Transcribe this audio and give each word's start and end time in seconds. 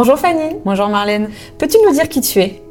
Bonjour 0.00 0.16
Fanny. 0.16 0.54
Bonjour 0.64 0.86
Marlène. 0.86 1.28
Peux-tu 1.58 1.76
nous 1.84 1.92
dire 1.92 2.08
qui 2.08 2.20
tu 2.20 2.38
es? 2.38 2.62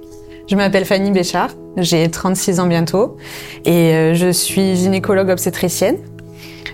Je 0.49 0.55
m'appelle 0.55 0.85
Fanny 0.85 1.11
Béchard, 1.11 1.49
j'ai 1.75 2.09
36 2.09 2.61
ans 2.61 2.67
bientôt 2.67 3.17
et 3.65 3.93
euh, 3.93 4.13
je 4.13 4.31
suis 4.31 4.77
gynécologue 4.77 5.27
obstétricienne. 5.27 5.97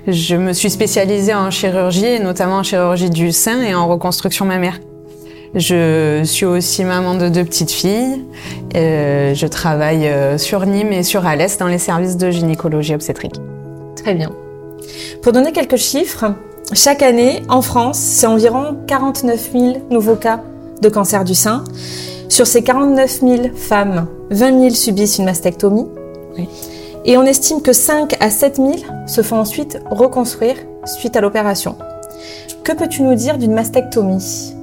Je 0.05 0.35
me 0.35 0.53
suis 0.53 0.69
spécialisée 0.69 1.33
en 1.33 1.49
chirurgie 1.49 2.05
et 2.05 2.19
notamment 2.19 2.57
en 2.57 2.63
chirurgie 2.63 3.09
du 3.09 3.31
sein 3.31 3.63
et 3.63 3.73
en 3.73 3.87
reconstruction 3.87 4.45
mammaire. 4.45 4.79
Je 5.55 6.21
suis 6.23 6.45
aussi 6.45 6.83
maman 6.83 7.15
de 7.15 7.29
deux 7.29 7.45
petites 7.45 7.71
filles. 7.71 8.23
Euh, 8.75 9.33
je 9.33 9.47
travaille 9.47 10.05
euh, 10.05 10.37
sur 10.37 10.67
Nîmes 10.67 10.93
et 10.93 11.01
sur 11.01 11.25
Alès 11.25 11.57
dans 11.57 11.67
les 11.67 11.79
services 11.79 12.15
de 12.15 12.29
gynécologie 12.29 12.93
obstétrique. 12.93 13.37
Très 13.95 14.13
bien. 14.13 14.31
Pour 15.23 15.31
donner 15.31 15.51
quelques 15.51 15.77
chiffres, 15.77 16.25
chaque 16.71 17.03
année, 17.03 17.43
en 17.49 17.61
France, 17.61 17.99
c'est 17.99 18.25
environ 18.25 18.77
49 18.87 19.51
000 19.51 19.63
nouveaux 19.91 20.15
cas 20.15 20.41
de 20.81 20.89
cancer 20.89 21.23
du 21.23 21.35
sein. 21.35 21.63
Sur 22.29 22.47
ces 22.47 22.63
49 22.63 23.19
000 23.19 23.33
femmes, 23.55 24.07
20 24.31 24.59
000 24.59 24.69
subissent 24.71 25.17
une 25.17 25.25
mastectomie. 25.25 25.87
Et 27.05 27.17
on 27.17 27.23
estime 27.23 27.61
que 27.61 27.73
5 27.73 28.15
à 28.19 28.29
7 28.29 28.55
000 28.55 28.71
se 29.07 29.21
font 29.21 29.37
ensuite 29.37 29.79
reconstruire 29.91 30.55
suite 30.85 31.15
à 31.15 31.21
l'opération. 31.21 31.75
Que 32.63 32.71
peux-tu 32.71 33.03
nous 33.03 33.15
dire 33.15 33.37
d'une 33.37 33.53
mastectomie? 33.53 34.55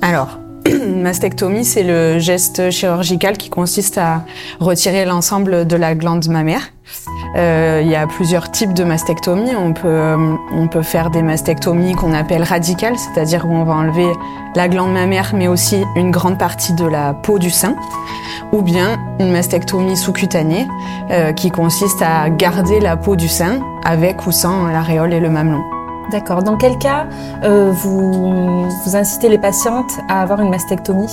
Alors, 0.00 0.38
mastectomie, 0.86 1.64
c'est 1.64 1.82
le 1.82 2.18
geste 2.18 2.70
chirurgical 2.70 3.36
qui 3.36 3.50
consiste 3.50 3.98
à 3.98 4.24
retirer 4.60 5.04
l'ensemble 5.04 5.66
de 5.66 5.76
la 5.76 5.94
glande 5.94 6.28
mammaire. 6.28 6.62
Euh, 7.36 7.80
il 7.82 7.88
y 7.88 7.94
a 7.94 8.06
plusieurs 8.06 8.50
types 8.50 8.74
de 8.74 8.82
mastectomie. 8.82 9.54
On 9.54 9.72
peut, 9.72 9.86
euh, 9.86 10.34
on 10.52 10.66
peut 10.66 10.82
faire 10.82 11.10
des 11.10 11.22
mastectomies 11.22 11.92
qu'on 11.92 12.12
appelle 12.12 12.42
radicales, 12.42 12.96
c'est-à-dire 12.98 13.46
où 13.46 13.54
on 13.54 13.64
va 13.64 13.74
enlever 13.74 14.08
la 14.56 14.68
glande 14.68 14.92
mammaire, 14.92 15.32
mais 15.34 15.46
aussi 15.46 15.84
une 15.94 16.10
grande 16.10 16.38
partie 16.38 16.72
de 16.72 16.84
la 16.84 17.14
peau 17.14 17.38
du 17.38 17.50
sein. 17.50 17.76
Ou 18.52 18.62
bien 18.62 18.98
une 19.20 19.30
mastectomie 19.30 19.96
sous-cutanée, 19.96 20.66
euh, 21.12 21.32
qui 21.32 21.50
consiste 21.50 22.02
à 22.02 22.28
garder 22.30 22.80
la 22.80 22.96
peau 22.96 23.14
du 23.14 23.28
sein 23.28 23.60
avec 23.84 24.26
ou 24.26 24.32
sans 24.32 24.66
l'aréole 24.66 25.12
et 25.12 25.20
le 25.20 25.30
mamelon. 25.30 25.62
D'accord. 26.10 26.42
Dans 26.42 26.56
quel 26.56 26.76
cas 26.78 27.06
euh, 27.44 27.70
vous, 27.70 28.68
vous 28.84 28.96
incitez 28.96 29.28
les 29.28 29.38
patientes 29.38 30.00
à 30.08 30.22
avoir 30.22 30.40
une 30.40 30.50
mastectomie? 30.50 31.06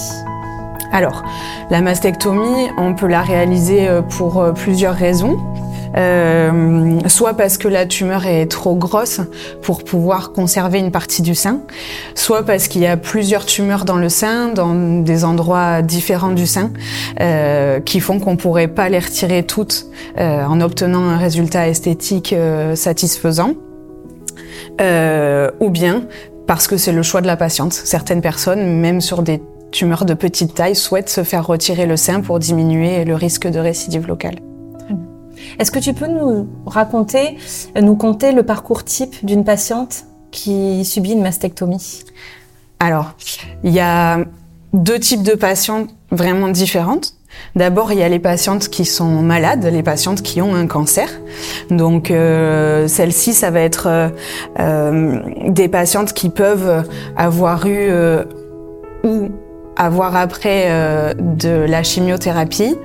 Alors, 0.91 1.21
la 1.69 1.81
mastectomie, 1.81 2.71
on 2.77 2.95
peut 2.95 3.07
la 3.07 3.21
réaliser 3.21 3.87
pour 4.09 4.43
plusieurs 4.55 4.95
raisons. 4.95 5.37
Euh, 5.95 6.99
soit 7.07 7.35
parce 7.35 7.57
que 7.57 7.67
la 7.67 7.85
tumeur 7.85 8.25
est 8.25 8.47
trop 8.47 8.75
grosse 8.75 9.21
pour 9.61 9.83
pouvoir 9.83 10.31
conserver 10.33 10.79
une 10.79 10.91
partie 10.91 11.21
du 11.21 11.35
sein, 11.35 11.61
soit 12.15 12.43
parce 12.43 12.67
qu'il 12.67 12.81
y 12.81 12.87
a 12.87 12.97
plusieurs 12.97 13.45
tumeurs 13.45 13.85
dans 13.85 13.97
le 13.97 14.09
sein, 14.09 14.49
dans 14.49 15.01
des 15.01 15.23
endroits 15.23 15.81
différents 15.81 16.31
du 16.31 16.47
sein, 16.47 16.71
euh, 17.21 17.79
qui 17.79 17.99
font 17.99 18.19
qu'on 18.19 18.35
pourrait 18.35 18.67
pas 18.67 18.89
les 18.89 18.99
retirer 18.99 19.43
toutes 19.43 19.85
euh, 20.19 20.43
en 20.43 20.61
obtenant 20.61 21.03
un 21.03 21.17
résultat 21.17 21.67
esthétique 21.67 22.33
euh, 22.33 22.75
satisfaisant. 22.75 23.53
Euh, 24.81 25.49
ou 25.59 25.69
bien 25.69 26.03
parce 26.47 26.67
que 26.67 26.77
c'est 26.77 26.93
le 26.93 27.03
choix 27.03 27.21
de 27.21 27.27
la 27.27 27.35
patiente. 27.35 27.73
Certaines 27.73 28.21
personnes, 28.21 28.79
même 28.79 29.01
sur 29.01 29.21
des 29.21 29.41
tumeurs 29.71 30.05
de 30.05 30.13
petite 30.13 30.53
taille, 30.53 30.75
souhaitent 30.75 31.09
se 31.09 31.23
faire 31.23 31.45
retirer 31.45 31.85
le 31.85 31.97
sein 31.97 32.21
pour 32.21 32.39
diminuer 32.39 33.03
le 33.03 33.15
risque 33.15 33.47
de 33.47 33.59
récidive 33.59 34.07
locale. 34.07 34.46
Est-ce 35.59 35.71
que 35.71 35.79
tu 35.79 35.93
peux 35.93 36.07
nous 36.07 36.47
raconter, 36.65 37.37
nous 37.81 37.95
conter 37.95 38.31
le 38.31 38.43
parcours 38.43 38.83
type 38.83 39.25
d'une 39.25 39.43
patiente 39.43 40.05
qui 40.31 40.85
subit 40.85 41.11
une 41.11 41.21
mastectomie? 41.21 42.03
Alors, 42.79 43.13
il 43.63 43.73
y 43.73 43.79
a 43.79 44.19
deux 44.73 44.99
types 44.99 45.23
de 45.23 45.33
patientes 45.33 45.89
vraiment 46.11 46.49
différentes. 46.49 47.13
D'abord, 47.55 47.91
il 47.91 47.99
y 47.99 48.03
a 48.03 48.09
les 48.09 48.19
patientes 48.19 48.69
qui 48.69 48.85
sont 48.85 49.21
malades, 49.21 49.65
les 49.65 49.83
patientes 49.83 50.21
qui 50.21 50.41
ont 50.41 50.55
un 50.55 50.67
cancer. 50.67 51.09
Donc, 51.69 52.11
euh, 52.11 52.87
celles-ci, 52.87 53.33
ça 53.33 53.51
va 53.51 53.61
être 53.61 53.87
euh, 53.87 54.09
euh, 54.59 55.19
des 55.47 55.67
patientes 55.67 56.13
qui 56.13 56.29
peuvent 56.29 56.83
avoir 57.15 57.65
eu 57.67 57.89
ou 59.03 59.29
avoir 59.75 60.15
après 60.15 61.15
de 61.19 61.49
la 61.49 61.83
chimiothérapie 61.83 62.75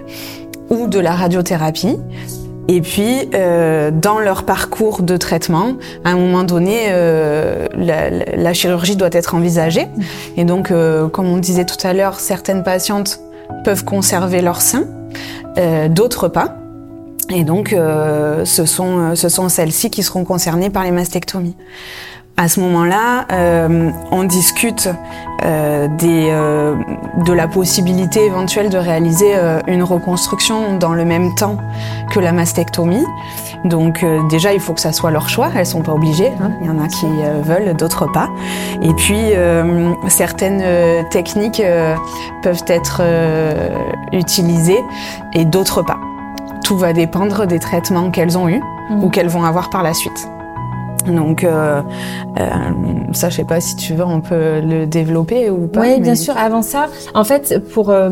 ou 0.71 0.87
de 0.87 0.99
la 0.99 1.12
radiothérapie. 1.12 1.99
Et 2.69 2.81
puis, 2.81 3.28
euh, 3.34 3.91
dans 3.91 4.19
leur 4.21 4.45
parcours 4.45 5.03
de 5.03 5.17
traitement, 5.17 5.75
à 6.05 6.11
un 6.11 6.17
moment 6.17 6.45
donné, 6.45 6.87
euh, 6.91 7.67
la, 7.75 8.09
la- 8.11 8.53
chirurgie 8.55 8.97
doit 8.97 9.09
être 9.12 9.34
envisagée. 9.34 9.89
Et 10.37 10.45
donc, 10.45 10.71
euh, 10.71 11.09
comme 11.09 11.27
on 11.27 11.39
disait 11.39 11.65
tout 11.65 11.84
à 11.87 11.93
l'heure, 11.93 12.21
certaines 12.21 12.62
patientes 12.62 13.21
peuvent 13.65 13.84
conserver 13.84 14.43
leur 14.43 14.61
sein, 14.61 14.84
euh, 15.59 15.89
d'autres 15.89 16.28
pas. 16.28 16.56
Et 17.31 17.45
donc, 17.45 17.73
euh, 17.73 18.45
ce 18.45 18.65
sont, 18.65 18.99
euh, 18.99 19.15
ce 19.15 19.29
sont 19.29 19.49
celles-ci 19.49 19.91
qui 19.91 20.03
seront 20.03 20.25
concernées 20.25 20.71
par 20.71 20.84
les 20.84 20.91
mastectomies. 20.93 21.56
À 22.38 22.48
ce 22.48 22.60
moment-là, 22.60 23.26
euh, 23.31 23.91
on 24.10 24.25
discute 24.25 24.88
euh, 25.44 25.87
des, 25.98 26.28
euh, 26.31 26.75
de 27.25 27.32
la 27.32 27.47
possibilité 27.47 28.25
éventuelle 28.25 28.70
de 28.70 28.78
réaliser 28.78 29.34
euh, 29.37 29.60
une 29.66 29.82
reconstruction 29.82 30.78
dans 30.78 30.94
le 30.94 31.04
même 31.04 31.34
temps 31.34 31.59
que 32.10 32.19
la 32.20 32.32
mastectomie. 32.32 33.04
Donc 33.65 34.03
euh, 34.03 34.26
déjà, 34.28 34.54
il 34.54 34.60
faut 34.60 34.72
que 34.72 34.81
ça 34.81 34.93
soit 34.93 35.10
leur 35.10 35.28
choix. 35.28 35.50
Elles 35.54 35.66
sont 35.66 35.82
pas 35.82 35.93
obligées. 35.93 36.32
hein. 36.43 36.53
Il 36.62 36.66
y 36.66 36.70
en 36.70 36.78
a 36.82 36.88
qui 36.88 37.06
euh, 37.06 37.43
veulent, 37.43 37.76
d'autres 37.76 38.10
pas. 38.10 38.28
Et 38.81 38.93
puis 38.94 39.34
euh, 39.34 39.93
certaines 40.09 40.64
techniques 41.10 41.62
peuvent 42.43 42.64
être 42.66 43.03
utilisées 44.12 44.81
et 45.34 45.44
d'autres 45.44 45.82
pas. 45.82 45.99
Tout 46.64 46.78
va 46.78 46.93
dépendre 46.93 47.47
des 47.47 47.59
traitements 47.59 48.10
qu'elles 48.10 48.38
ont 48.38 48.49
eus 48.49 48.62
ou 48.91 49.10
qu'elles 49.10 49.28
vont 49.28 49.44
avoir 49.44 49.70
par 49.70 49.82
la 49.82 49.93
suite. 49.93 50.28
Donc 51.07 51.45
euh, 51.45 51.81
euh, 52.39 52.45
ça, 53.13 53.29
je 53.31 53.37
sais 53.37 53.45
pas 53.45 53.61
si 53.61 53.77
tu 53.77 53.95
veux, 53.95 54.05
on 54.05 54.21
peut 54.21 54.61
le 54.61 54.87
développer 54.87 55.51
ou 55.51 55.67
pas. 55.67 55.81
Oui, 55.81 55.89
mais- 55.95 56.01
bien 56.01 56.15
sûr. 56.15 56.35
Avant 56.37 56.63
ça, 56.63 56.87
en 57.15 57.25
fait, 57.25 57.59
pour 57.73 57.91
euh, 57.91 58.11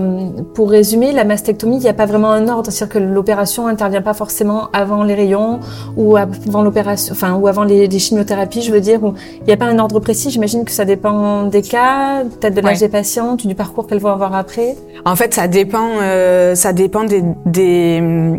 pour 0.54 0.70
résumer, 0.70 1.12
la 1.12 1.24
mastectomie, 1.24 1.76
il 1.76 1.82
n'y 1.82 1.88
a 1.88 1.94
pas 1.94 2.06
vraiment 2.06 2.30
un 2.32 2.48
ordre, 2.48 2.70
c'est-à-dire 2.70 2.94
que 2.94 2.98
l'opération 2.98 3.66
intervient 3.66 4.02
pas 4.02 4.14
forcément 4.14 4.68
avant 4.72 5.02
les 5.04 5.14
rayons 5.14 5.60
ou 5.96 6.16
avant 6.16 6.62
l'opération, 6.62 7.12
enfin 7.12 7.34
ou 7.34 7.46
avant 7.46 7.64
les, 7.64 7.86
les 7.86 7.98
chimiothérapies, 7.98 8.62
je 8.62 8.72
veux 8.72 8.80
dire. 8.80 9.00
Il 9.40 9.46
n'y 9.46 9.52
a 9.52 9.56
pas 9.56 9.66
un 9.66 9.78
ordre 9.78 10.00
précis. 10.00 10.30
J'imagine 10.30 10.64
que 10.64 10.70
ça 10.72 10.84
dépend 10.84 11.44
des 11.44 11.62
cas, 11.62 12.22
peut-être 12.24 12.54
de 12.54 12.60
l'âge 12.60 12.74
Ouais. 12.80 12.86
des 12.86 12.88
patientes, 12.88 13.46
du 13.46 13.54
parcours 13.54 13.86
qu'elles 13.86 13.98
vont 14.00 14.12
avoir 14.12 14.34
après. 14.34 14.76
En 15.04 15.16
fait, 15.16 15.34
ça 15.34 15.48
dépend, 15.48 15.88
euh, 16.02 16.54
ça 16.54 16.72
dépend 16.72 17.04
des, 17.04 17.22
des, 17.46 18.38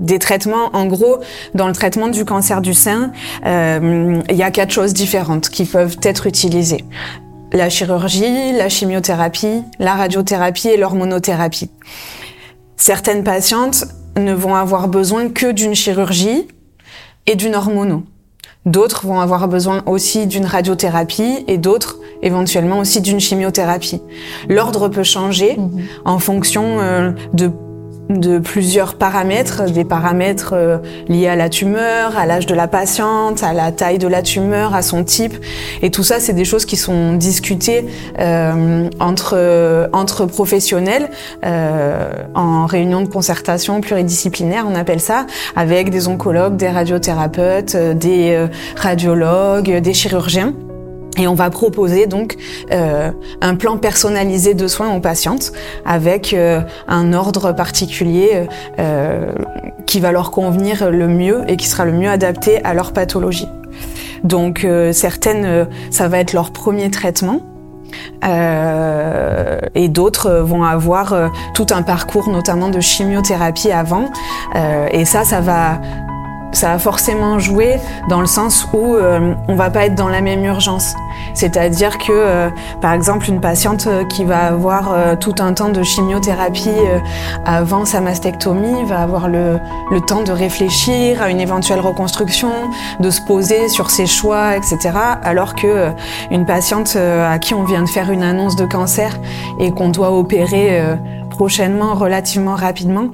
des 0.00 0.18
traitements. 0.18 0.70
En 0.72 0.86
gros, 0.86 1.18
dans 1.54 1.68
le 1.68 1.72
traitement 1.72 2.08
du 2.08 2.24
cancer 2.24 2.60
du 2.60 2.74
sein, 2.74 3.12
euh, 3.46 4.20
il 4.28 4.36
y 4.36 4.42
a 4.42 4.50
quatre 4.50 4.72
choses 4.72 4.92
différentes 4.92 5.48
qui 5.48 5.64
peuvent 5.64 5.98
être 6.02 6.26
utilisées. 6.26 6.84
La 7.52 7.68
chirurgie, 7.68 8.52
la 8.52 8.68
chimiothérapie, 8.68 9.62
la 9.78 9.94
radiothérapie 9.94 10.68
et 10.68 10.76
l'hormonothérapie. 10.76 11.70
Certaines 12.76 13.24
patientes 13.24 13.84
ne 14.16 14.32
vont 14.32 14.54
avoir 14.54 14.88
besoin 14.88 15.28
que 15.28 15.52
d'une 15.52 15.74
chirurgie 15.74 16.48
et 17.26 17.36
d'une 17.36 17.54
hormono. 17.54 18.04
D'autres 18.66 19.06
vont 19.06 19.20
avoir 19.20 19.48
besoin 19.48 19.82
aussi 19.86 20.26
d'une 20.26 20.44
radiothérapie 20.44 21.44
et 21.48 21.56
d'autres 21.56 21.98
éventuellement 22.22 22.78
aussi 22.78 23.00
d'une 23.00 23.18
chimiothérapie. 23.18 24.02
L'ordre 24.48 24.88
peut 24.88 25.02
changer 25.02 25.58
en 26.04 26.18
fonction 26.18 26.78
euh, 26.80 27.12
de 27.32 27.50
de 28.10 28.38
plusieurs 28.38 28.94
paramètres, 28.94 29.70
des 29.70 29.84
paramètres 29.84 30.54
euh, 30.54 30.78
liés 31.08 31.28
à 31.28 31.36
la 31.36 31.48
tumeur, 31.48 32.16
à 32.18 32.26
l'âge 32.26 32.46
de 32.46 32.54
la 32.54 32.68
patiente, 32.68 33.42
à 33.42 33.52
la 33.52 33.72
taille 33.72 33.98
de 33.98 34.08
la 34.08 34.22
tumeur, 34.22 34.74
à 34.74 34.82
son 34.82 35.04
type. 35.04 35.36
Et 35.82 35.90
tout 35.90 36.02
ça, 36.02 36.20
c'est 36.20 36.32
des 36.32 36.44
choses 36.44 36.64
qui 36.64 36.76
sont 36.76 37.14
discutées 37.14 37.86
euh, 38.18 38.88
entre, 38.98 39.88
entre 39.92 40.26
professionnels 40.26 41.08
euh, 41.44 42.10
en 42.34 42.66
réunion 42.66 43.02
de 43.02 43.08
concertation 43.08 43.80
pluridisciplinaire, 43.80 44.66
on 44.68 44.74
appelle 44.74 45.00
ça, 45.00 45.26
avec 45.56 45.90
des 45.90 46.08
oncologues, 46.08 46.56
des 46.56 46.68
radiothérapeutes, 46.68 47.74
euh, 47.74 47.94
des 47.94 48.46
radiologues, 48.76 49.80
des 49.80 49.94
chirurgiens. 49.94 50.54
Et 51.20 51.28
on 51.28 51.34
va 51.34 51.50
proposer 51.50 52.06
donc 52.06 52.38
euh, 52.72 53.10
un 53.42 53.54
plan 53.54 53.76
personnalisé 53.76 54.54
de 54.54 54.66
soins 54.66 54.94
aux 54.96 55.00
patientes 55.00 55.52
avec 55.84 56.32
euh, 56.32 56.62
un 56.88 57.12
ordre 57.12 57.52
particulier 57.52 58.46
euh, 58.78 59.30
qui 59.86 60.00
va 60.00 60.12
leur 60.12 60.30
convenir 60.30 60.90
le 60.90 61.08
mieux 61.08 61.42
et 61.46 61.58
qui 61.58 61.66
sera 61.66 61.84
le 61.84 61.92
mieux 61.92 62.08
adapté 62.08 62.64
à 62.64 62.72
leur 62.72 62.94
pathologie. 62.94 63.48
Donc 64.24 64.66
certaines, 64.92 65.66
ça 65.90 66.08
va 66.08 66.18
être 66.18 66.34
leur 66.34 66.52
premier 66.52 66.90
traitement. 66.90 67.40
Et 68.22 69.88
d'autres 69.88 70.30
vont 70.30 70.62
avoir 70.62 71.30
tout 71.54 71.66
un 71.70 71.80
parcours, 71.80 72.28
notamment 72.28 72.68
de 72.68 72.80
chimiothérapie 72.80 73.72
avant. 73.72 74.10
Et 74.92 75.06
ça, 75.06 75.24
ça 75.24 75.40
va 75.40 75.80
ça 76.52 76.72
a 76.72 76.78
forcément 76.78 77.38
joué 77.38 77.76
dans 78.08 78.20
le 78.20 78.26
sens 78.26 78.66
où 78.72 78.94
euh, 78.94 79.34
on 79.48 79.54
va 79.54 79.70
pas 79.70 79.86
être 79.86 79.94
dans 79.94 80.08
la 80.08 80.20
même 80.20 80.44
urgence. 80.44 80.94
C'est-à-dire 81.34 81.98
que, 81.98 82.10
euh, 82.10 82.50
par 82.80 82.92
exemple, 82.92 83.28
une 83.28 83.40
patiente 83.40 83.86
euh, 83.86 84.04
qui 84.04 84.24
va 84.24 84.46
avoir 84.46 84.94
tout 85.18 85.34
un 85.38 85.52
temps 85.52 85.68
de 85.68 85.82
chimiothérapie 85.82 86.70
avant 87.44 87.84
sa 87.84 88.00
mastectomie 88.00 88.84
va 88.84 89.02
avoir 89.02 89.28
le, 89.28 89.58
le, 89.90 90.00
temps 90.00 90.22
de 90.22 90.32
réfléchir 90.32 91.22
à 91.22 91.30
une 91.30 91.40
éventuelle 91.40 91.80
reconstruction, 91.80 92.50
de 92.98 93.10
se 93.10 93.20
poser 93.20 93.68
sur 93.68 93.90
ses 93.90 94.06
choix, 94.06 94.56
etc. 94.56 94.90
Alors 95.22 95.54
que 95.54 95.90
une 96.30 96.44
patiente 96.46 96.96
à 96.96 97.38
qui 97.38 97.54
on 97.54 97.64
vient 97.64 97.82
de 97.82 97.88
faire 97.88 98.10
une 98.10 98.22
annonce 98.22 98.56
de 98.56 98.64
cancer 98.64 99.18
et 99.58 99.70
qu'on 99.72 99.90
doit 99.90 100.12
opérer 100.12 100.82
prochainement, 101.30 101.94
relativement 101.94 102.54
rapidement, 102.54 103.10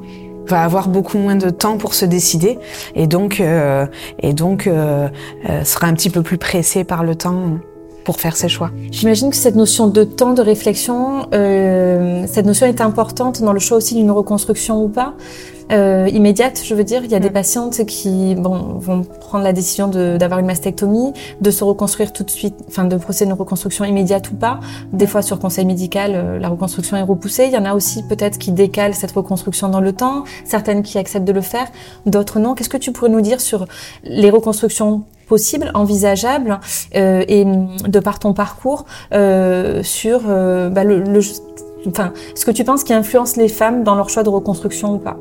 va 0.49 0.63
avoir 0.63 0.89
beaucoup 0.89 1.19
moins 1.19 1.37
de 1.37 1.51
temps 1.51 1.77
pour 1.79 1.95
se 1.95 2.05
décider 2.05 2.59
et 2.95 3.07
donc 3.07 3.41
euh, 3.41 3.87
et 4.21 4.33
donc 4.33 4.67
euh, 4.67 5.09
euh, 5.49 5.65
sera 5.65 5.87
un 5.87 5.95
petit 5.95 6.11
peu 6.11 6.23
plus 6.23 6.39
pressé 6.39 6.85
par 6.85 7.05
le 7.05 7.15
temps 7.15 7.59
pour 8.07 8.21
faire 8.21 8.37
ses 8.37 8.49
choix. 8.49 8.71
J'imagine 8.93 9.31
que 9.31 9.37
cette 9.37 9.57
notion 9.57 9.89
de 9.89 10.05
temps 10.05 10.33
de 10.33 10.41
réflexion, 10.41 11.27
euh, 11.35 12.25
cette 12.29 12.47
notion 12.47 12.67
est 12.67 12.81
importante 12.81 13.43
dans 13.43 13.53
le 13.53 13.59
choix 13.59 13.79
aussi 13.79 13.97
d'une 13.97 14.13
reconstruction 14.13 14.83
ou 14.83 14.89
pas. 14.89 15.15
Euh, 15.73 16.09
immédiate, 16.13 16.63
je 16.65 16.75
veux 16.75 16.85
dire, 16.85 17.03
il 17.05 17.11
y 17.11 17.15
a 17.15 17.21
des 17.21 17.31
mm. 17.31 17.33
patientes 17.33 17.87
qui 17.87 18.35
bon, 18.35 18.79
vont 18.79 19.03
prendre 19.03 19.45
la 19.45 19.53
décision 19.53 19.89
d'avoir 19.89 20.41
une 20.41 20.47
mastectomie, 20.47 21.13
de 21.41 21.51
se 21.51 21.65
reconstruire 21.65 22.13
tout 22.13 22.25
de 22.25 22.31
suite, 22.31 22.55
enfin 22.69 22.85
de 22.85 22.97
procéder 22.97 23.31
à 23.31 23.35
une 23.35 23.39
reconstruction 23.39 23.85
immédiate 23.85 24.31
ou 24.31 24.35
pas. 24.35 24.61
Des 24.93 25.07
fois, 25.07 25.23
sur 25.23 25.39
conseil 25.39 25.65
médical, 25.65 26.13
euh, 26.15 26.39
la 26.39 26.49
reconstruction 26.49 26.97
est 26.97 27.03
repoussée. 27.03 27.47
Il 27.47 27.53
y 27.53 27.59
en 27.59 27.65
a 27.65 27.75
aussi 27.75 28.03
peut-être 28.03 28.39
qui 28.39 28.53
décalent 28.53 28.95
cette 28.95 29.13
reconstruction 29.13 29.69
dans 29.69 29.81
le 29.81 29.93
temps, 29.93 30.25
certaines 30.45 30.83
qui 30.83 30.99
acceptent 30.99 31.27
de 31.27 31.33
le 31.33 31.41
faire, 31.41 31.67
d'autres 32.07 32.39
non. 32.39 32.55
Qu'est-ce 32.55 32.69
que 32.69 32.77
tu 32.77 32.93
pourrais 32.93 33.11
nous 33.11 33.21
dire 33.21 33.41
sur 33.41 33.67
les 34.05 34.31
reconstructions 34.31 35.05
possible, 35.27 35.71
envisageable, 35.75 36.61
euh, 36.95 37.25
et 37.29 37.45
de 37.45 38.01
par 38.01 38.19
ton 38.19 38.33
parcours 38.33 38.87
euh, 39.13 39.83
sur 39.83 40.23
euh, 40.29 40.71
bah, 40.71 40.85
le, 40.85 41.01
le, 41.01 41.21
enfin, 41.89 42.13
ce 42.35 42.45
que 42.45 42.51
tu 42.51 42.65
penses 42.65 42.85
qui 42.85 42.95
influence 42.95 43.37
les 43.37 43.49
femmes 43.49 43.85
dans 43.85 43.95
leur 43.95 44.09
choix 44.09 44.23
de 44.23 44.31
reconstruction 44.31 44.95
ou 44.95 44.99
pas? 44.99 45.17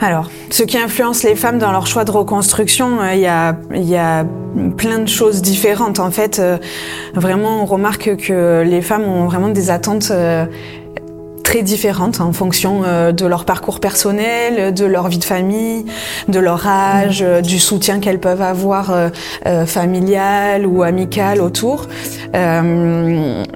Alors, 0.00 0.30
ce 0.50 0.62
qui 0.62 0.78
influence 0.78 1.22
les 1.22 1.36
femmes 1.36 1.58
dans 1.58 1.72
leur 1.72 1.86
choix 1.86 2.04
de 2.04 2.10
reconstruction, 2.10 3.04
il 3.12 3.20
y, 3.20 3.26
a, 3.26 3.54
y, 3.74 3.96
a, 3.96 4.24
plein 4.76 4.98
de 4.98 5.08
choses 5.08 5.42
différentes. 5.42 6.00
En 6.00 6.10
fait, 6.10 6.40
vraiment, 7.14 7.62
on 7.62 7.66
remarque 7.66 8.16
que 8.16 8.62
les 8.66 8.80
femmes 8.80 9.04
ont 9.04 9.26
vraiment 9.26 9.50
des 9.50 9.70
attentes 9.70 10.10
très 11.50 11.62
différentes 11.62 12.20
en 12.20 12.32
fonction 12.32 12.82
euh, 12.84 13.10
de 13.10 13.26
leur 13.26 13.44
parcours 13.44 13.80
personnel, 13.80 14.72
de 14.72 14.84
leur 14.84 15.08
vie 15.08 15.18
de 15.18 15.24
famille, 15.24 15.84
de 16.28 16.38
leur 16.38 16.64
âge, 16.68 17.22
euh, 17.22 17.40
du 17.40 17.58
soutien 17.58 17.98
qu'elles 17.98 18.20
peuvent 18.20 18.40
avoir 18.40 18.92
euh, 18.92 19.66
familial 19.66 20.64
ou 20.64 20.84
amical 20.84 21.40
autour. 21.40 21.88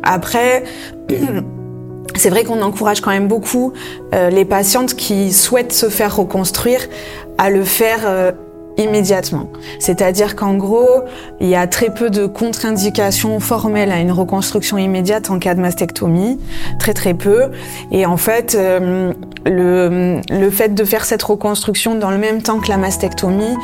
après, 0.03 0.65
c'est 2.17 2.31
vrai 2.31 2.45
qu'on 2.45 2.63
encourage 2.63 3.01
quand 3.01 3.11
même 3.11 3.29
beaucoup 3.29 3.73
les 4.13 4.45
patientes 4.45 4.95
qui 4.95 5.33
souhaitent 5.33 5.73
se 5.73 5.89
faire 5.89 6.17
reconstruire 6.17 6.81
à 7.39 7.51
le 7.51 7.65
faire 7.65 8.35
immédiatement. 8.77 9.49
C'est-à-dire 9.79 10.37
qu'en 10.37 10.55
gros, 10.55 11.03
il 11.41 11.49
y 11.49 11.55
a 11.55 11.67
très 11.67 11.91
peu 11.91 12.11
de 12.11 12.27
contre-indications 12.27 13.39
formelles 13.41 13.93
à 13.93 14.01
une 14.01 14.13
reconstruction 14.13 14.79
immédiate 14.79 15.31
en 15.31 15.39
cas 15.39 15.55
de 15.55 15.61
mastectomie, 15.61 16.41
très 16.79 16.95
très 16.95 17.15
peu. 17.15 17.51
Et 17.93 18.07
en 18.07 18.17
fait, 18.17 18.55
euh, 18.55 19.13
le, 19.47 20.21
le 20.31 20.51
fait 20.51 20.75
de 20.75 20.85
faire 20.85 21.05
cette 21.05 21.23
reconstruction 21.23 21.95
dans 21.95 22.11
le 22.11 22.19
même 22.19 22.43
temps 22.43 22.61
que 22.61 22.69
la 22.69 22.77
mastectomie 22.77 23.57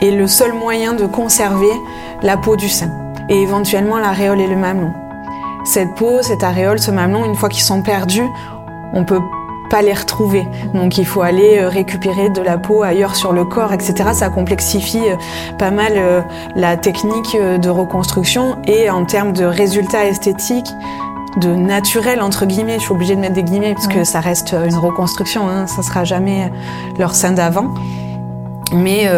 est 0.00 0.10
le 0.10 0.26
seul 0.26 0.52
moyen 0.52 0.92
de 0.92 1.06
conserver 1.06 1.72
la 2.22 2.36
peau 2.36 2.56
du 2.56 2.68
sein 2.68 2.90
et 3.28 3.40
éventuellement 3.40 3.98
l'aréole 3.98 4.40
et 4.40 4.46
le 4.46 4.56
mamelon. 4.56 4.92
Cette 5.64 5.94
peau, 5.94 6.22
cette 6.22 6.42
aréole, 6.42 6.78
ce 6.78 6.90
mamelon, 6.90 7.24
une 7.24 7.34
fois 7.34 7.48
qu'ils 7.48 7.62
sont 7.62 7.82
perdus, 7.82 8.28
on 8.92 9.04
peut 9.04 9.20
pas 9.72 9.80
les 9.80 9.94
retrouver. 9.94 10.46
Donc 10.74 10.98
il 10.98 11.06
faut 11.06 11.22
aller 11.22 11.58
euh, 11.58 11.68
récupérer 11.68 12.28
de 12.28 12.42
la 12.42 12.58
peau 12.58 12.82
ailleurs 12.82 13.16
sur 13.16 13.32
le 13.32 13.46
corps, 13.46 13.72
etc. 13.72 14.10
Ça 14.12 14.28
complexifie 14.28 15.08
euh, 15.08 15.16
pas 15.58 15.70
mal 15.70 15.92
euh, 15.96 16.20
la 16.54 16.76
technique 16.76 17.34
de 17.34 17.68
reconstruction 17.70 18.58
et 18.66 18.90
en 18.90 19.06
termes 19.06 19.32
de 19.32 19.44
résultats 19.44 20.04
esthétiques, 20.04 20.70
de 21.38 21.54
naturel 21.54 22.20
entre 22.20 22.44
guillemets, 22.44 22.74
je 22.74 22.82
suis 22.82 22.92
obligée 22.92 23.16
de 23.16 23.20
mettre 23.20 23.32
des 23.32 23.44
guillemets 23.44 23.72
parce 23.72 23.86
que 23.86 24.04
ça 24.04 24.20
reste 24.20 24.52
une 24.52 24.76
reconstruction, 24.76 25.48
hein, 25.48 25.66
ça 25.66 25.82
sera 25.82 26.04
jamais 26.04 26.52
leur 26.98 27.14
sein 27.14 27.32
d'avant. 27.32 27.72
Mais 28.74 29.08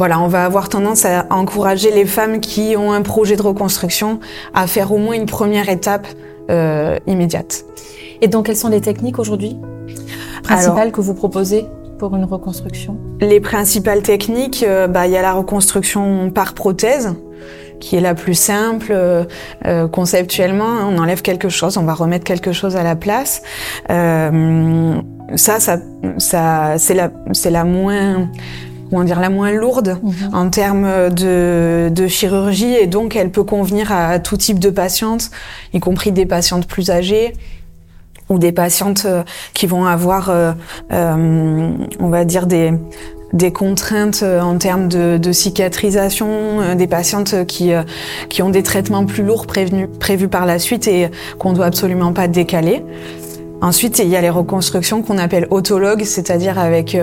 voilà, 0.00 0.18
on 0.18 0.28
va 0.28 0.46
avoir 0.46 0.70
tendance 0.70 1.04
à 1.04 1.26
encourager 1.28 1.90
les 1.90 2.06
femmes 2.06 2.40
qui 2.40 2.74
ont 2.76 2.90
un 2.90 3.02
projet 3.02 3.36
de 3.36 3.42
reconstruction 3.42 4.18
à 4.54 4.66
faire 4.66 4.92
au 4.92 4.98
moins 4.98 5.14
une 5.14 5.26
première 5.26 5.68
étape 5.68 6.06
immédiate. 7.06 7.64
Et 8.22 8.28
donc, 8.28 8.46
quelles 8.46 8.56
sont 8.56 8.68
les 8.68 8.80
techniques 8.80 9.18
aujourd'hui 9.18 9.56
principales 10.42 10.92
que 10.92 11.00
vous 11.00 11.14
proposez 11.14 11.66
pour 11.98 12.16
une 12.16 12.24
reconstruction? 12.24 12.98
Les 13.20 13.40
principales 13.40 14.02
techniques, 14.02 14.64
euh, 14.66 14.86
bah, 14.86 15.06
il 15.06 15.12
y 15.12 15.16
a 15.16 15.22
la 15.22 15.32
reconstruction 15.32 16.30
par 16.30 16.54
prothèse 16.54 17.14
qui 17.78 17.96
est 17.96 18.00
la 18.00 18.14
plus 18.14 18.34
simple 18.34 18.88
euh, 18.90 19.24
euh, 19.66 19.88
conceptuellement. 19.88 20.80
On 20.86 20.98
enlève 20.98 21.22
quelque 21.22 21.48
chose, 21.48 21.78
on 21.78 21.84
va 21.84 21.94
remettre 21.94 22.24
quelque 22.24 22.52
chose 22.52 22.76
à 22.76 22.82
la 22.82 22.96
place. 22.96 23.42
ça, 23.88 25.60
ça, 25.60 25.78
ça 26.18 26.74
c'est 26.78 26.94
la, 26.94 27.10
c'est 27.32 27.50
la 27.50 27.64
moins 27.64 28.28
comment 28.90 29.04
dire, 29.04 29.20
la 29.20 29.30
moins 29.30 29.52
lourde 29.52 29.98
mhm. 30.02 30.34
en 30.34 30.50
termes 30.50 31.10
de, 31.10 31.90
de, 31.92 32.06
chirurgie 32.08 32.74
et 32.74 32.86
donc 32.86 33.16
elle 33.16 33.30
peut 33.30 33.44
convenir 33.44 33.92
à 33.92 34.18
tout 34.18 34.36
type 34.36 34.58
de 34.58 34.70
patientes, 34.70 35.30
y 35.72 35.80
compris 35.80 36.12
des 36.12 36.26
patientes 36.26 36.66
plus 36.66 36.90
âgées 36.90 37.34
ou 38.30 38.38
des 38.38 38.52
patientes 38.52 39.02
euh, 39.04 39.22
qui 39.52 39.66
vont 39.66 39.84
avoir, 39.84 40.30
euh, 40.30 40.52
euh, 40.92 41.72
on 41.98 42.08
va 42.08 42.24
dire, 42.24 42.46
des, 42.46 42.72
des 43.32 43.52
contraintes 43.52 44.22
en 44.24 44.56
termes 44.56 44.88
de, 44.88 45.18
de 45.18 45.32
cicatrisation, 45.32 46.74
des 46.74 46.88
patientes 46.88 47.46
qui, 47.46 47.70
qui 48.28 48.42
ont 48.42 48.50
des 48.50 48.64
traitements 48.64 49.04
plus 49.06 49.22
lourds 49.22 49.46
prévenus, 49.46 49.88
prévus 50.00 50.26
par 50.26 50.46
la 50.46 50.58
suite 50.58 50.88
et 50.88 51.08
qu'on 51.38 51.52
doit 51.52 51.66
absolument 51.66 52.12
pas 52.12 52.26
décaler. 52.26 52.82
Ensuite, 53.60 53.98
il 53.98 54.08
y 54.08 54.16
a 54.16 54.20
les 54.20 54.30
reconstructions 54.30 55.02
qu'on 55.02 55.18
appelle 55.18 55.46
autologues, 55.50 56.04
c'est-à-dire 56.04 56.58
avec 56.58 56.96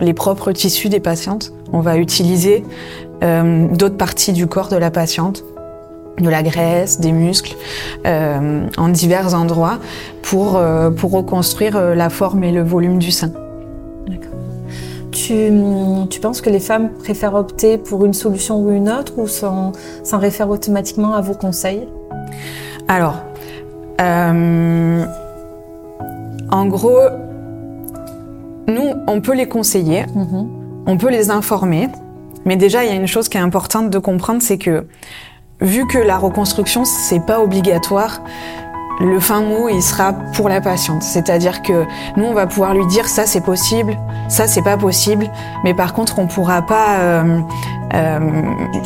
les 0.00 0.14
propres 0.14 0.52
tissus 0.52 0.88
des 0.88 1.00
patientes. 1.00 1.52
On 1.72 1.80
va 1.80 1.96
utiliser 1.96 2.64
d'autres 3.20 3.96
parties 3.96 4.32
du 4.32 4.46
corps 4.46 4.68
de 4.68 4.76
la 4.76 4.92
patiente 4.92 5.42
de 6.20 6.28
la 6.28 6.42
graisse, 6.42 7.00
des 7.00 7.12
muscles, 7.12 7.54
euh, 8.06 8.66
en 8.76 8.88
divers 8.88 9.34
endroits 9.34 9.78
pour, 10.22 10.56
euh, 10.56 10.90
pour 10.90 11.12
reconstruire 11.12 11.76
euh, 11.76 11.94
la 11.94 12.10
forme 12.10 12.44
et 12.44 12.52
le 12.52 12.62
volume 12.62 12.98
du 12.98 13.10
sein. 13.10 13.30
D'accord. 14.06 14.38
Tu, 15.12 15.50
tu, 16.10 16.20
penses 16.20 16.40
que 16.40 16.50
les 16.50 16.60
femmes 16.60 16.90
préfèrent 16.90 17.34
opter 17.34 17.78
pour 17.78 18.04
une 18.04 18.14
solution 18.14 18.60
ou 18.60 18.70
une 18.70 18.88
autre 18.88 19.18
ou 19.18 19.28
s'en 19.28 19.72
réfèrent 20.12 20.50
automatiquement 20.50 21.14
à 21.14 21.20
vos 21.20 21.34
conseils? 21.34 21.86
Alors, 22.88 23.16
en 26.50 26.66
gros, 26.66 27.00
nous, 28.68 28.94
on 29.06 29.20
peut 29.20 29.34
les 29.34 29.48
conseiller, 29.48 30.02
mm-hmm. 30.02 30.46
on 30.86 30.96
peut 30.96 31.10
les 31.10 31.30
informer, 31.30 31.88
mais 32.44 32.56
déjà, 32.56 32.84
il 32.84 32.90
y 32.90 32.92
a 32.92 32.96
une 32.96 33.06
chose 33.06 33.28
qui 33.28 33.36
est 33.36 33.40
importante 33.40 33.90
de 33.90 33.98
comprendre, 33.98 34.42
c'est 34.42 34.58
que 34.58 34.86
vu 35.60 35.86
que 35.86 35.98
la 35.98 36.18
reconstruction, 36.18 36.84
c'est 36.84 37.24
pas 37.24 37.40
obligatoire, 37.40 38.20
le 39.00 39.20
fin 39.20 39.42
mot, 39.42 39.68
il 39.68 39.82
sera 39.82 40.12
pour 40.12 40.48
la 40.48 40.60
patiente. 40.60 41.02
C'est-à-dire 41.02 41.62
que 41.62 41.84
nous, 42.16 42.24
on 42.24 42.32
va 42.32 42.46
pouvoir 42.46 42.74
lui 42.74 42.86
dire 42.86 43.06
ça 43.08 43.26
c'est 43.26 43.42
possible, 43.42 43.96
ça 44.28 44.46
c'est 44.46 44.62
pas 44.62 44.76
possible, 44.76 45.30
mais 45.64 45.74
par 45.74 45.92
contre, 45.92 46.18
on 46.18 46.26
pourra 46.26 46.62
pas 46.62 46.98
euh, 46.98 47.40
euh, 47.94 48.20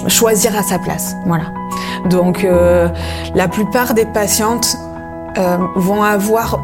choisir 0.08 0.56
à 0.56 0.62
sa 0.62 0.78
place. 0.78 1.14
Voilà. 1.26 1.52
Donc, 2.08 2.44
euh, 2.44 2.88
la 3.34 3.48
plupart 3.48 3.94
des 3.94 4.04
patientes 4.04 4.76
vont 5.76 6.02
avoir 6.02 6.60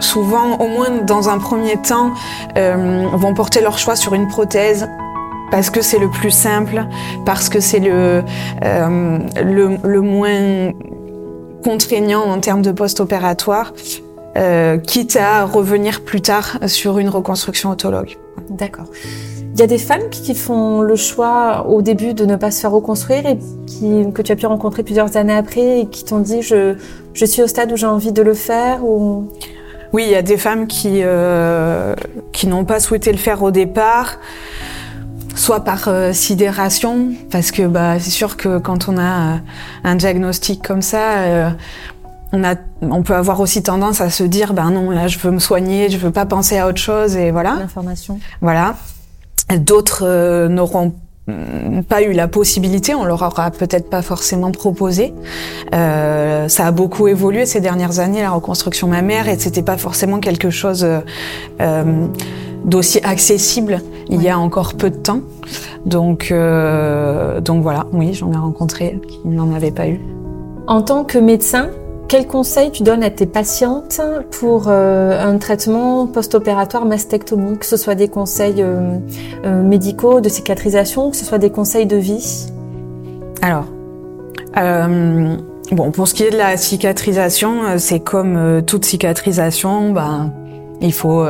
souvent, 0.00 0.56
au 0.58 0.68
moins 0.68 0.90
dans 1.04 1.28
un 1.28 1.38
premier 1.38 1.76
temps, 1.76 2.12
euh, 2.56 3.06
vont 3.12 3.34
porter 3.34 3.60
leur 3.60 3.78
choix 3.78 3.96
sur 3.96 4.14
une 4.14 4.28
prothèse 4.28 4.88
parce 5.50 5.70
que 5.70 5.80
c'est 5.80 5.98
le 5.98 6.10
plus 6.10 6.30
simple, 6.30 6.84
parce 7.24 7.48
que 7.48 7.60
c'est 7.60 7.78
le, 7.78 8.22
euh, 8.64 9.18
le, 9.42 9.76
le, 9.82 10.00
moins 10.00 10.72
contraignant 11.62 12.24
en 12.24 12.40
termes 12.40 12.62
de 12.62 12.72
post-opératoire, 12.72 13.72
euh, 14.36 14.76
quitte 14.78 15.16
à 15.16 15.44
revenir 15.44 16.02
plus 16.02 16.20
tard 16.20 16.58
sur 16.66 16.98
une 16.98 17.08
reconstruction 17.08 17.70
autologue. 17.70 18.16
D'accord. 18.50 18.86
Il 19.54 19.60
y 19.60 19.62
a 19.62 19.66
des 19.66 19.78
femmes 19.78 20.10
qui 20.10 20.34
font 20.34 20.82
le 20.82 20.96
choix 20.96 21.66
au 21.66 21.80
début 21.80 22.12
de 22.12 22.26
ne 22.26 22.36
pas 22.36 22.50
se 22.50 22.60
faire 22.60 22.72
reconstruire 22.72 23.24
et 23.24 23.38
qui, 23.66 24.12
que 24.12 24.20
tu 24.20 24.30
as 24.30 24.36
pu 24.36 24.44
rencontrer 24.44 24.82
plusieurs 24.82 25.16
années 25.16 25.34
après 25.34 25.80
et 25.80 25.86
qui 25.86 26.04
t'ont 26.04 26.18
dit 26.18 26.42
je, 26.42 26.74
je 27.14 27.24
suis 27.24 27.42
au 27.42 27.46
stade 27.46 27.72
où 27.72 27.76
j'ai 27.76 27.86
envie 27.86 28.12
de 28.12 28.22
le 28.22 28.34
faire 28.34 28.84
ou... 28.84 29.28
Oui, 29.92 30.04
il 30.06 30.10
y 30.10 30.14
a 30.14 30.22
des 30.22 30.36
femmes 30.36 30.66
qui, 30.66 31.00
euh, 31.02 31.94
qui 32.32 32.46
n'ont 32.46 32.64
pas 32.64 32.80
souhaité 32.80 33.12
le 33.12 33.18
faire 33.18 33.42
au 33.42 33.50
départ, 33.50 34.18
soit 35.36 35.60
par 35.60 35.88
euh, 35.88 36.12
sidération, 36.12 37.10
parce 37.30 37.52
que 37.52 37.66
bah, 37.66 38.00
c'est 38.00 38.10
sûr 38.10 38.36
que 38.36 38.58
quand 38.58 38.88
on 38.88 38.98
a 38.98 39.02
euh, 39.02 39.36
un 39.84 39.94
diagnostic 39.94 40.66
comme 40.66 40.82
ça, 40.82 41.18
euh, 41.18 41.50
on, 42.32 42.42
a, 42.42 42.56
on 42.80 43.02
peut 43.02 43.14
avoir 43.14 43.40
aussi 43.40 43.62
tendance 43.62 44.00
à 44.00 44.10
se 44.10 44.24
dire, 44.24 44.54
ben 44.54 44.70
non, 44.70 44.90
là 44.90 45.08
je 45.08 45.18
veux 45.18 45.30
me 45.30 45.38
soigner, 45.38 45.90
je 45.90 45.98
veux 45.98 46.10
pas 46.10 46.26
penser 46.26 46.58
à 46.58 46.66
autre 46.66 46.80
chose, 46.80 47.16
et 47.16 47.30
voilà. 47.30 47.56
L'information. 47.60 48.18
Voilà. 48.40 48.74
D'autres 49.58 50.48
n'auront 50.48 50.88
mm, 50.88 50.92
pas 51.88 52.02
eu 52.02 52.12
la 52.12 52.28
possibilité, 52.28 52.94
on 52.94 53.04
leur 53.04 53.22
aura 53.22 53.50
peut-être 53.50 53.90
pas 53.90 54.02
forcément 54.02 54.52
proposé. 54.52 55.12
Euh, 55.74 56.48
ça 56.48 56.66
a 56.66 56.70
beaucoup 56.70 57.08
évolué 57.08 57.46
ces 57.46 57.60
dernières 57.60 57.98
années, 57.98 58.22
la 58.22 58.30
reconstruction 58.30 58.88
mammaire, 58.88 59.28
et 59.28 59.38
c'était 59.38 59.62
pas 59.62 59.76
forcément 59.76 60.20
quelque 60.20 60.50
chose 60.50 60.84
euh, 60.84 61.00
euh, 61.60 62.06
d'aussi 62.64 63.00
accessible 63.02 63.80
il 64.08 64.22
y 64.22 64.28
a 64.28 64.38
encore 64.38 64.74
peu 64.74 64.90
de 64.90 64.96
temps. 64.96 65.20
Donc, 65.84 66.28
euh, 66.30 67.40
donc 67.40 67.62
voilà, 67.62 67.86
oui, 67.92 68.14
j'en 68.14 68.32
ai 68.32 68.36
rencontré 68.36 69.00
qui 69.08 69.20
n'en 69.26 69.52
avaient 69.54 69.72
pas 69.72 69.88
eu. 69.88 70.00
En 70.68 70.82
tant 70.82 71.04
que 71.04 71.18
médecin, 71.18 71.70
quels 72.08 72.26
conseils 72.26 72.70
tu 72.70 72.82
donnes 72.82 73.02
à 73.02 73.10
tes 73.10 73.26
patientes 73.26 74.00
pour 74.38 74.66
euh, 74.68 75.20
un 75.20 75.38
traitement 75.38 76.06
post-opératoire 76.06 76.84
mastectomie, 76.84 77.58
que 77.58 77.66
ce 77.66 77.76
soit 77.76 77.94
des 77.94 78.08
conseils 78.08 78.62
euh, 78.62 78.98
euh, 79.44 79.62
médicaux, 79.62 80.20
de 80.20 80.28
cicatrisation, 80.28 81.10
que 81.10 81.16
ce 81.16 81.24
soit 81.24 81.38
des 81.38 81.50
conseils 81.50 81.86
de 81.86 81.96
vie? 81.96 82.46
Alors, 83.42 83.66
bon, 85.72 85.90
pour 85.90 86.08
ce 86.08 86.14
qui 86.14 86.22
est 86.22 86.30
de 86.30 86.38
la 86.38 86.56
cicatrisation, 86.56 87.78
c'est 87.78 88.00
comme 88.00 88.62
toute 88.66 88.84
cicatrisation, 88.84 89.92
ben, 89.92 90.32
il 90.80 90.92
faut 90.92 91.24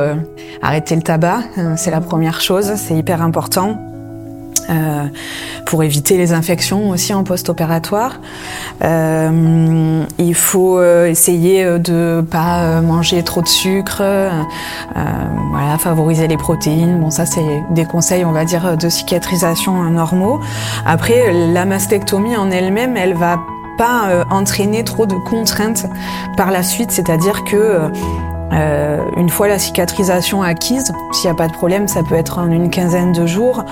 arrêter 0.61 0.95
le 0.95 1.01
tabac, 1.01 1.41
c'est 1.75 1.91
la 1.91 2.01
première 2.01 2.41
chose, 2.41 2.73
c'est 2.75 2.95
hyper 2.95 3.21
important. 3.21 3.77
Euh, 4.69 5.05
pour 5.65 5.83
éviter 5.83 6.17
les 6.17 6.33
infections 6.33 6.89
aussi 6.89 7.13
en 7.13 7.23
post-opératoire. 7.23 8.19
Euh, 8.83 10.03
il 10.17 10.35
faut 10.35 10.79
euh, 10.79 11.07
essayer 11.07 11.65
de 11.79 12.25
pas 12.29 12.63
euh, 12.63 12.81
manger 12.81 13.23
trop 13.23 13.41
de 13.41 13.47
sucre, 13.47 14.01
voilà, 15.51 15.77
favoriser 15.77 16.27
les 16.27 16.37
protéines. 16.37 16.99
Bon, 16.99 17.09
ça 17.09 17.25
c'est 17.25 17.63
des 17.71 17.85
conseils, 17.85 18.25
on 18.25 18.31
va 18.31 18.45
dire, 18.45 18.77
de 18.77 18.89
cicatrisation 18.89 19.83
normaux. 19.89 20.39
Après, 20.85 21.33
la 21.33 21.65
mastectomie 21.65 22.35
en 22.35 22.51
elle-même, 22.51 22.97
elle 22.97 23.13
va 23.13 23.39
pas 23.77 24.25
entraîner 24.31 24.83
trop 24.83 25.05
de 25.05 25.15
contraintes 25.15 25.85
par 26.35 26.51
la 26.51 26.63
suite, 26.63 26.91
c'est-à-dire 26.91 27.43
que 27.43 27.91
euh, 28.53 29.03
une 29.17 29.29
fois 29.29 29.47
la 29.47 29.59
cicatrisation 29.59 30.41
acquise, 30.41 30.91
s'il 31.11 31.29
n'y 31.29 31.31
a 31.31 31.37
pas 31.37 31.47
de 31.47 31.53
problème, 31.53 31.87
ça 31.87 32.01
peut 32.03 32.15
être 32.15 32.39
en 32.39 32.49
une 32.49 32.69
quinzaine 32.69 33.11
de 33.11 33.25
jours. 33.25 33.63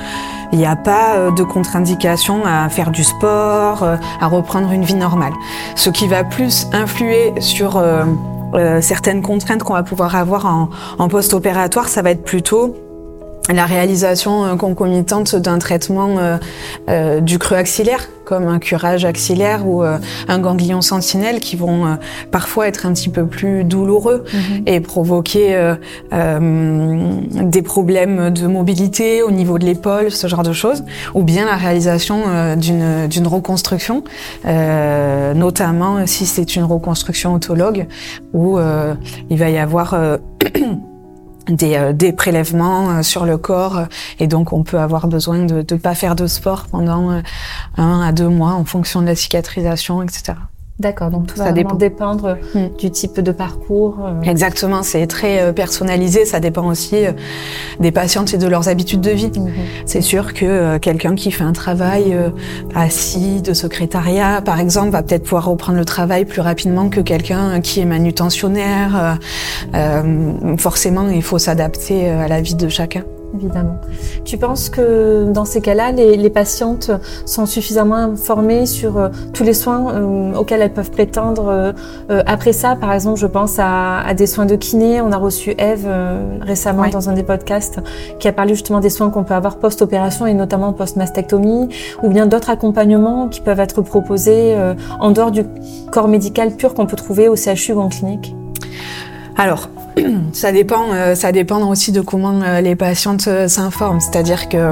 Il 0.52 0.60
n'y 0.60 0.66
a 0.66 0.76
pas 0.76 1.16
euh, 1.16 1.32
de 1.32 1.44
contre-indication 1.44 2.46
à 2.46 2.70
faire 2.70 2.92
du 2.92 3.04
sport, 3.04 3.84
euh, 3.84 3.98
à 4.20 4.28
reprendre 4.28 4.72
une 4.72 4.84
vie 4.84 4.96
normale. 4.96 5.34
Ce 5.76 5.90
qui 5.90 6.08
va 6.08 6.24
plus 6.24 6.68
influer 6.74 7.34
sur 7.40 7.78
euh, 7.78 8.04
euh, 8.54 8.82
certaines 8.82 9.22
contraintes 9.22 9.64
qu'on 9.64 9.74
va 9.74 9.84
pouvoir 9.84 10.16
avoir 10.16 10.46
en, 10.46 10.70
en 11.00 11.08
post-opératoire, 11.08 11.88
ça 11.88 12.02
va 12.02 12.12
être 12.12 12.24
plutôt 12.24 12.76
la 13.54 13.66
réalisation 13.66 14.46
euh, 14.46 14.56
concomitante 14.56 15.36
d'un 15.36 15.60
traitement 15.60 16.18
euh, 16.18 16.38
euh, 16.90 17.20
du 17.20 17.38
creux 17.38 17.58
axillaire, 17.58 18.10
comme 18.24 18.48
un 18.48 18.58
curage 18.58 19.06
axillaire 19.06 19.68
ou 19.68 19.84
euh, 19.84 19.98
un 20.28 20.40
ganglion 20.40 20.82
sentinelle, 20.82 21.40
qui 21.40 21.56
vont 21.56 21.86
euh, 21.86 21.96
parfois 22.32 22.68
être 22.68 22.86
un 22.86 22.94
petit 22.94 23.10
peu 23.10 23.26
plus 23.28 23.64
douloureux 23.64 24.24
et 24.66 24.80
provoquer 24.80 25.56
euh, 25.56 25.76
euh, 26.14 27.20
des 27.44 27.62
problèmes 27.62 28.32
de 28.32 28.48
mobilité 28.48 29.22
au 29.22 29.32
niveau 29.32 29.60
de 29.60 29.66
l'épaule, 29.66 30.12
ce 30.12 30.28
genre 30.28 30.44
de 30.44 30.54
choses, 30.54 30.84
ou 31.14 31.24
bien 31.24 31.46
la 31.46 31.56
réalisation 31.56 32.56
d'une 32.56 33.08
d'une 33.08 33.28
reconstruction, 33.28 34.04
euh, 34.46 35.34
notamment 35.34 36.08
si 36.08 36.26
c'est 36.26 36.56
une 36.56 36.64
reconstruction 36.64 37.34
autologue, 37.34 37.88
où 38.34 38.58
euh, 38.58 38.96
il 39.30 39.38
va 39.38 39.50
y 39.50 39.58
avoir 39.58 39.94
euh, 39.94 40.18
des, 41.48 41.76
euh, 41.76 41.94
des 41.94 42.14
prélèvements 42.14 42.90
euh, 42.90 43.04
sur 43.04 43.26
le 43.26 43.38
corps 43.38 43.84
et 44.20 44.28
donc 44.28 44.54
on 44.54 44.64
peut 44.64 44.80
avoir 44.80 45.08
besoin 45.08 45.46
de 45.46 45.56
ne 45.56 45.80
pas 45.80 45.96
faire 45.96 46.16
de 46.16 46.28
sport 46.28 46.66
pendant 46.72 47.12
euh, 47.12 47.22
un 47.78 48.02
à 48.02 48.12
deux 48.12 48.30
mois 48.30 48.54
en 48.54 48.66
fonction 48.66 49.02
de 49.02 49.08
la 49.08 49.16
cicatrisation, 49.16 50.02
etc. 50.04 50.34
D'accord, 50.78 51.10
donc 51.10 51.28
tout 51.28 51.38
Ça 51.38 51.46
va 51.46 51.52
dépend. 51.54 51.76
dépendre 51.76 52.38
Mm. 52.54 52.68
du 52.78 52.92
type 52.92 53.22
de 53.22 53.32
parcours. 53.32 53.96
euh, 54.06 54.22
Exactement, 54.30 54.84
c'est 54.84 55.08
très 55.08 55.40
euh, 55.42 55.54
personnalisé, 55.54 56.26
ça 56.26 56.42
dépend 56.42 56.68
aussi 56.68 57.06
euh, 57.06 57.14
des 57.80 57.94
patientes 57.94 58.34
et 58.34 58.38
de 58.38 58.46
leurs 58.46 58.68
habitudes 58.68 59.00
de 59.00 59.12
vie. 59.12 59.32
mhm. 59.34 59.52
C'est 59.86 60.02
sûr 60.02 60.34
que 60.34 60.78
quelqu'un 60.80 61.16
qui 61.16 61.32
fait 61.32 61.46
un 61.46 61.54
travail 61.54 62.14
assis 62.76 63.42
de 63.42 63.54
secrétariat, 63.54 64.42
par 64.42 64.60
exemple, 64.60 64.90
va 64.90 65.02
peut-être 65.02 65.24
pouvoir 65.24 65.46
reprendre 65.46 65.78
le 65.78 65.86
travail 65.86 66.26
plus 66.26 66.42
rapidement 66.42 66.90
que 66.90 67.00
quelqu'un 67.00 67.62
qui 67.62 67.80
est 67.80 67.86
manutentionnaire. 67.86 69.18
Euh, 69.74 70.58
forcément, 70.58 71.08
il 71.10 71.24
faut 71.24 71.40
s'adapter 71.40 72.10
à 72.10 72.28
la 72.28 72.42
vie 72.42 72.56
de 72.56 72.68
chacun. 72.68 73.04
Évidemment. 73.36 73.76
Tu 74.24 74.38
penses 74.38 74.70
que 74.70 75.26
dans 75.30 75.46
ces 75.46 75.60
cas-là, 75.62 75.92
les, 75.92 76.16
les 76.16 76.30
patientes 76.30 76.90
sont 77.26 77.46
suffisamment 77.46 77.96
informées 77.96 78.66
sur 78.66 78.98
euh, 78.98 79.10
tous 79.34 79.44
les 79.44 79.54
soins 79.54 79.94
euh, 79.94 80.34
auxquels 80.36 80.62
elles 80.62 80.74
peuvent 80.74 80.92
prétendre 80.92 81.48
euh, 82.10 82.24
après 82.26 82.54
ça? 82.54 82.76
Par 82.76 82.94
exemple, 82.94 83.20
je 83.20 83.28
pense 83.28 83.60
à, 83.60 84.00
à 84.00 84.14
des 84.14 84.26
soins 84.28 84.46
de 84.46 84.56
kiné. 84.56 85.02
On 85.02 85.12
a 85.12 85.18
reçu 85.18 85.54
Eve 85.58 85.88
récemment 86.42 86.84
Ouais. 86.84 86.90
dans 86.90 87.10
un 87.10 87.14
des 87.14 87.24
podcasts 87.24 87.80
qui 88.20 88.28
a 88.28 88.34
parlé 88.34 88.54
justement 88.54 88.80
des 88.80 88.90
soins 88.90 89.10
qu'on 89.10 89.24
peut 89.24 89.34
avoir 89.34 89.58
post-opération 89.58 90.26
et 90.26 90.34
notamment 90.34 90.74
post-mastectomie, 90.74 91.70
ou 92.04 92.10
bien 92.10 92.26
d'autres 92.26 92.50
accompagnements 92.50 93.28
qui 93.28 93.42
peuvent 93.42 93.60
être 93.60 93.82
proposés 93.82 94.56
en 95.00 95.12
dehors 95.12 95.32
du 95.32 95.46
corps 95.92 96.08
médical 96.08 96.52
pur 96.52 96.74
qu'on 96.74 96.86
peut 96.86 96.96
trouver 96.98 97.28
au 97.30 97.36
CHU 97.36 97.74
ou 97.74 97.80
en 97.80 97.90
clinique. 97.90 98.36
Alors, 99.38 99.70
ça 100.34 100.52
dépend, 100.52 100.92
euh, 100.92 101.16
ça 101.16 101.32
dépend 101.32 101.62
aussi 101.68 101.92
de 101.92 102.02
comment 102.02 102.42
euh, 102.42 102.62
les 102.62 102.76
patientes 102.76 103.28
euh, 103.28 103.48
s'informent. 103.48 104.00
C'est-à-dire 104.00 104.50
que 104.50 104.72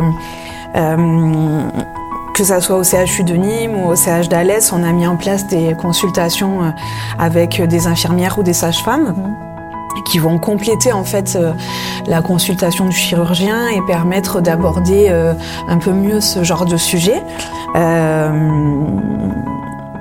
que 2.33 2.43
ça 2.43 2.61
soit 2.61 2.77
au 2.77 2.83
CHU 2.83 3.23
de 3.23 3.35
Nîmes 3.35 3.75
ou 3.75 3.89
au 3.89 3.95
CH 3.95 4.27
d'Alès, 4.27 4.73
on 4.73 4.81
a 4.81 4.91
mis 4.91 5.05
en 5.05 5.17
place 5.17 5.45
des 5.45 5.75
consultations 5.79 6.73
avec 7.19 7.61
des 7.61 7.85
infirmières 7.85 8.39
ou 8.39 8.43
des 8.43 8.53
sages-femmes 8.53 9.13
qui 10.07 10.17
vont 10.17 10.39
compléter 10.39 10.91
en 10.91 11.03
fait 11.03 11.37
la 12.07 12.23
consultation 12.23 12.85
du 12.87 12.95
chirurgien 12.95 13.67
et 13.67 13.81
permettre 13.85 14.41
d'aborder 14.41 15.11
un 15.67 15.77
peu 15.77 15.91
mieux 15.91 16.21
ce 16.21 16.43
genre 16.43 16.65
de 16.65 16.75
sujet. 16.75 17.21
Euh, 17.75 18.29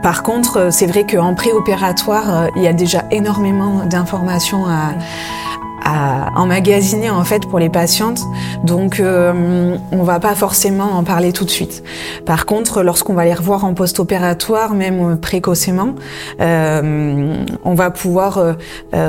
par 0.02 0.22
contre, 0.22 0.56
euh, 0.58 0.70
c'est 0.70 0.86
vrai 0.86 1.06
qu'en 1.06 1.34
préopératoire, 1.34 2.24
euh, 2.28 2.46
il 2.56 2.62
y 2.62 2.66
a 2.66 2.72
déjà 2.72 3.04
énormément 3.10 3.84
d'informations 3.84 4.66
à, 4.66 4.94
à 5.84 6.30
emmagasiner 6.36 7.10
en 7.10 7.24
fait 7.24 7.46
pour 7.46 7.58
les 7.58 7.68
patientes, 7.68 8.20
donc 8.64 9.00
euh, 9.00 9.76
on 9.90 10.02
va 10.02 10.20
pas 10.20 10.34
forcément 10.34 10.92
en 10.92 11.04
parler 11.04 11.32
tout 11.32 11.44
de 11.44 11.50
suite. 11.50 11.82
Par 12.24 12.46
contre, 12.46 12.82
lorsqu'on 12.82 13.14
va 13.14 13.24
les 13.24 13.34
revoir 13.34 13.64
en 13.64 13.74
post-opératoire, 13.74 14.74
même 14.74 15.12
euh, 15.12 15.16
précocement, 15.16 15.94
euh, 16.40 17.44
on 17.64 17.74
va 17.74 17.90
pouvoir 17.90 18.38
euh, 18.38 18.54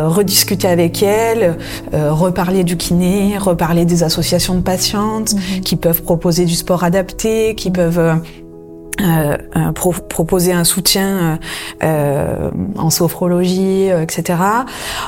rediscuter 0.07 0.67
avec 0.67 1.03
elles, 1.03 1.57
euh, 1.93 2.11
reparler 2.11 2.63
du 2.63 2.77
kiné, 2.77 3.37
reparler 3.37 3.85
des 3.85 4.03
associations 4.03 4.55
de 4.55 4.61
patientes 4.61 5.35
qui 5.63 5.75
peuvent 5.75 6.01
proposer 6.01 6.45
du 6.45 6.55
sport 6.55 6.83
adapté, 6.83 7.55
qui 7.55 7.71
peuvent 7.71 8.19
euh, 9.01 9.37
euh, 9.55 9.71
pro- 9.71 9.95
proposer 10.07 10.53
un 10.53 10.63
soutien 10.63 11.39
euh, 11.83 12.51
en 12.77 12.89
sophrologie, 12.89 13.87
etc. 13.87 14.39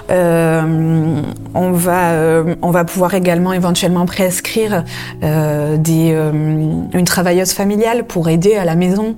On 0.09 1.71
va 1.71 2.43
on 2.61 2.71
va 2.71 2.83
pouvoir 2.85 3.13
également 3.13 3.53
éventuellement 3.53 4.05
prescrire 4.05 4.83
une 5.21 7.03
travailleuse 7.05 7.53
familiale 7.53 8.05
pour 8.05 8.29
aider 8.29 8.55
à 8.55 8.65
la 8.65 8.75
maison 8.75 9.15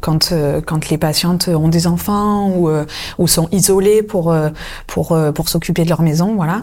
quand 0.00 0.32
quand 0.66 0.88
les 0.88 0.98
patientes 0.98 1.48
ont 1.48 1.68
des 1.68 1.86
enfants 1.86 2.50
ou 2.50 2.68
ou 3.18 3.28
sont 3.28 3.48
isolées 3.52 4.02
pour 4.02 4.34
pour 4.86 5.16
pour 5.34 5.48
s'occuper 5.48 5.84
de 5.84 5.88
leur 5.90 6.02
maison, 6.02 6.34
voilà. 6.34 6.62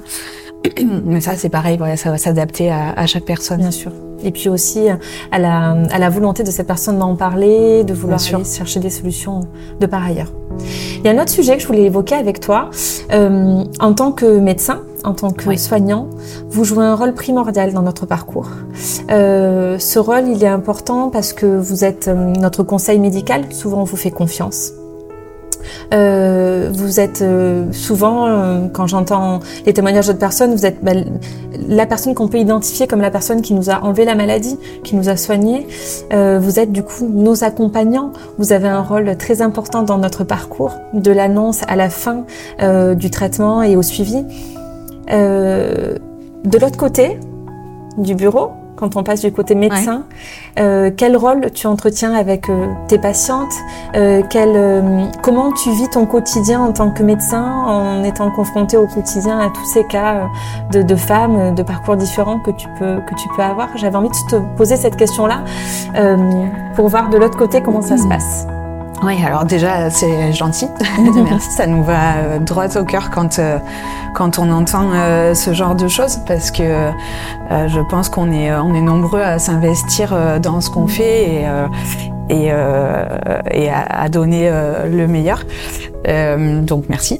Mais 1.06 1.22
ça 1.22 1.36
c'est 1.36 1.50
pareil, 1.50 1.78
voilà, 1.78 1.98
ça 1.98 2.10
va 2.12 2.18
s'adapter 2.18 2.70
à, 2.72 2.92
à 2.94 3.06
chaque 3.06 3.26
personne. 3.26 3.60
Bien 3.60 3.72
sûr. 3.72 3.92
Et 4.26 4.32
puis 4.32 4.48
aussi 4.48 4.88
à 5.34 5.38
la, 5.40 5.72
à 5.92 6.00
la 6.00 6.10
volonté 6.10 6.44
de 6.44 6.52
cette 6.52 6.68
personne 6.68 6.98
d'en 6.98 7.16
parler, 7.16 7.84
de 7.84 7.94
vouloir 7.94 8.22
aller 8.34 8.46
chercher 8.46 8.80
des 8.80 8.90
solutions 8.90 9.42
de 9.82 9.86
par 9.86 10.06
ailleurs. 10.06 10.32
Il 11.00 11.06
y 11.06 11.10
a 11.10 11.12
un 11.12 11.22
autre 11.22 11.32
sujet 11.32 11.58
que 11.58 11.62
je 11.62 11.68
voulais 11.68 11.84
évoquer 11.84 12.16
avec 12.16 12.40
toi. 12.40 12.70
Euh, 13.12 13.64
en 13.82 13.94
tant 13.94 14.14
que 14.14 14.40
médecin, 14.40 14.80
en 15.04 15.14
tant 15.14 15.32
que 15.32 15.50
Oui. 15.50 15.58
soignant, 15.58 16.08
vous 16.50 16.64
jouez 16.64 16.86
un 16.86 16.96
rôle 16.96 17.14
primordial 17.14 17.74
dans 17.74 17.82
notre 17.82 18.06
parcours. 18.06 18.48
Euh, 19.12 19.78
ce 19.78 20.00
rôle, 20.00 20.30
il 20.30 20.42
est 20.42 20.48
important 20.48 21.10
parce 21.10 21.34
que 21.34 21.46
vous 21.46 21.84
êtes 21.84 22.08
euh, 22.08 22.32
notre 22.40 22.64
conseil 22.64 23.00
médical. 23.00 23.44
Souvent, 23.52 23.82
on 23.82 23.84
vous 23.84 23.98
fait 23.98 24.12
confiance. 24.12 24.72
Euh, 25.94 26.70
vous 26.72 27.00
êtes 27.00 27.22
euh, 27.22 27.72
souvent, 27.72 28.28
euh, 28.28 28.68
quand 28.72 28.88
j'entends 28.88 29.40
les 29.66 29.74
témoignages 29.74 30.08
d'autres 30.08 30.20
personnes, 30.20 30.54
vous 30.54 30.66
êtes 30.66 30.84
bah, 30.84 30.92
la 31.68 31.86
personne 31.86 32.14
qu'on 32.14 32.28
peut 32.28 32.40
identifier 32.40 32.88
comme 32.88 33.02
la 33.02 33.12
personne 33.12 33.42
qui 33.42 33.54
nous 33.54 33.70
a 33.70 33.84
enlevé 33.84 34.06
la 34.06 34.16
maladie, 34.16 34.58
qui 34.84 34.96
nous 34.96 35.10
a 35.10 35.18
soignés. 35.18 35.68
vous 36.12 36.60
êtes 36.60 36.72
du 36.72 36.84
coup 36.84 37.08
nos 37.08 37.44
accompagnants. 37.44 38.12
Vous 38.38 38.54
avez 38.54 38.68
un 38.68 38.82
rôle 38.82 39.16
très 39.18 39.42
important 39.42 39.84
dans 39.84 39.98
notre 39.98 40.24
parcours, 40.24 40.74
de 40.94 41.12
l'annonce 41.12 41.62
à 41.68 41.76
la 41.76 41.90
fin 41.90 42.26
du 42.96 43.10
traitement 43.10 43.62
et 43.62 43.76
au 43.76 43.82
suivi. 43.82 44.24
de 45.10 46.00
l'autre 46.60 46.78
côté 46.78 47.20
du 47.98 48.16
bureau, 48.16 48.52
quand 48.84 48.98
on 49.00 49.04
passe 49.04 49.22
du 49.22 49.32
côté 49.32 49.56
médecin. 49.56 50.04
Euh, 50.60 50.92
quel 50.96 51.16
rôle 51.16 51.52
tu 51.54 51.68
entretiens 51.68 52.14
avec 52.14 52.50
euh, 52.50 52.68
tes 52.90 52.98
patientes 52.98 53.54
euh, 53.96 54.22
Comment 55.22 55.54
tu 55.54 55.72
vis 55.72 55.90
ton 55.90 56.06
quotidien 56.06 56.60
en 56.60 56.74
tant 56.74 56.92
que 56.92 57.02
médecin 57.02 57.44
en 57.44 58.04
étant 58.04 58.30
confronté 58.30 58.76
au 58.76 58.86
quotidien 58.86 59.40
à 59.40 59.50
tous 59.50 59.66
ces 59.66 59.86
cas 59.86 60.30
de, 60.72 60.96
femmes, 60.96 61.56
de 61.56 61.64
parcours 61.64 61.96
différents 61.96 62.40
que 62.40 62.52
tu 62.52 62.68
peux, 62.78 62.98
que 63.08 63.16
tu 63.16 63.30
peux 63.38 63.42
avoir? 63.42 63.70
J'avais 63.78 63.96
envie 63.96 64.10
de 64.10 64.32
te 64.32 64.58
poser 64.58 64.76
cette 64.76 64.98
question-là 64.98 65.44
pour 66.76 66.90
voir 66.90 67.10
de 67.10 67.18
l'autre 67.18 67.38
côté 67.38 67.62
comment 67.62 67.82
ça 67.82 67.98
se 67.98 68.08
passe. 68.08 68.46
Oui, 69.04 69.22
alors 69.26 69.44
déjà, 69.44 69.90
c'est 69.90 70.32
gentil. 70.32 70.68
Merci, 71.16 71.52
ça 71.52 71.68
nous 71.68 71.84
va 71.84 72.16
euh, 72.16 72.40
droit 72.40 72.78
au 72.78 72.86
cœur 72.86 73.10
quand, 73.10 73.38
euh, 73.38 73.58
quand 74.16 74.40
on 74.40 74.50
entend 74.50 74.92
euh, 74.94 75.34
ce 75.34 75.54
genre 75.54 75.76
de 75.76 75.90
choses 75.90 76.20
parce 76.26 76.52
que 76.52 76.90
je 77.50 77.80
pense 77.90 78.10
qu'on 78.10 78.32
est, 78.32 78.54
on 78.54 78.74
est 78.74 78.82
nombreux 78.82 79.22
à 79.22 79.40
s'investir 79.40 80.16
dans 80.42 80.62
ce 80.62 80.70
qu'on 80.70 80.88
fait 80.88 81.42
et, 81.42 81.46
et, 82.30 82.52
et 83.52 83.70
à, 83.70 84.10
donner 84.10 84.50
le 84.90 85.08
meilleur. 85.08 85.44
donc, 86.64 86.86
merci. 86.90 87.20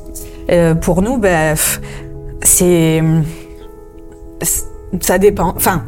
pour 0.82 1.02
nous, 1.02 1.18
bah, 1.18 1.56
c'est. 2.42 3.04
Ça 5.02 5.18
dépend. 5.18 5.54
Enfin, 5.56 5.84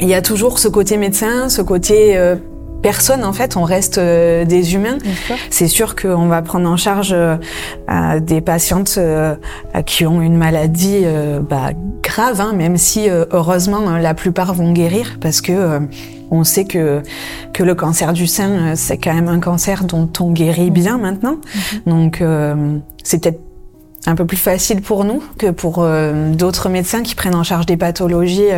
il 0.00 0.08
y 0.08 0.14
a 0.14 0.22
toujours 0.22 0.58
ce 0.58 0.68
côté 0.68 0.96
médecin, 0.96 1.48
ce 1.48 1.62
côté 1.62 2.18
personne 2.82 3.24
en 3.24 3.32
fait, 3.32 3.56
on 3.56 3.62
reste 3.62 3.98
euh, 3.98 4.44
des 4.44 4.74
humains. 4.74 4.98
C'est 5.50 5.68
sûr 5.68 5.96
qu'on 5.96 6.26
va 6.26 6.42
prendre 6.42 6.68
en 6.68 6.76
charge 6.76 7.14
euh, 7.14 7.36
des 8.20 8.40
patientes 8.40 8.96
euh, 8.98 9.36
qui 9.86 10.04
ont 10.04 10.20
une 10.20 10.36
maladie 10.36 11.04
bah, 11.48 11.70
grave, 12.02 12.40
hein, 12.40 12.52
même 12.54 12.76
si 12.76 13.08
heureusement 13.08 13.96
la 13.98 14.14
plupart 14.14 14.52
vont 14.52 14.72
guérir 14.72 15.18
parce 15.20 15.40
que 15.40 15.80
on 16.30 16.44
sait 16.44 16.64
que 16.64 17.02
que 17.52 17.62
le 17.62 17.74
cancer 17.74 18.12
du 18.12 18.26
sein 18.26 18.74
c'est 18.74 18.98
quand 18.98 19.14
même 19.14 19.28
un 19.28 19.38
cancer 19.38 19.84
dont 19.84 20.10
on 20.20 20.32
guérit 20.32 20.70
mhm. 20.70 20.74
bien 20.74 20.98
maintenant. 20.98 21.36
Mhm. 21.54 21.80
Donc 21.86 22.22
c'est 23.04 23.22
peut-être 23.22 23.40
un 24.06 24.16
peu 24.16 24.26
plus 24.26 24.36
facile 24.36 24.82
pour 24.82 25.04
nous 25.04 25.22
que 25.38 25.50
pour 25.50 25.86
d'autres 26.32 26.68
médecins 26.68 27.02
qui 27.02 27.14
prennent 27.14 27.36
en 27.36 27.44
charge 27.44 27.66
des 27.66 27.76
pathologies 27.76 28.50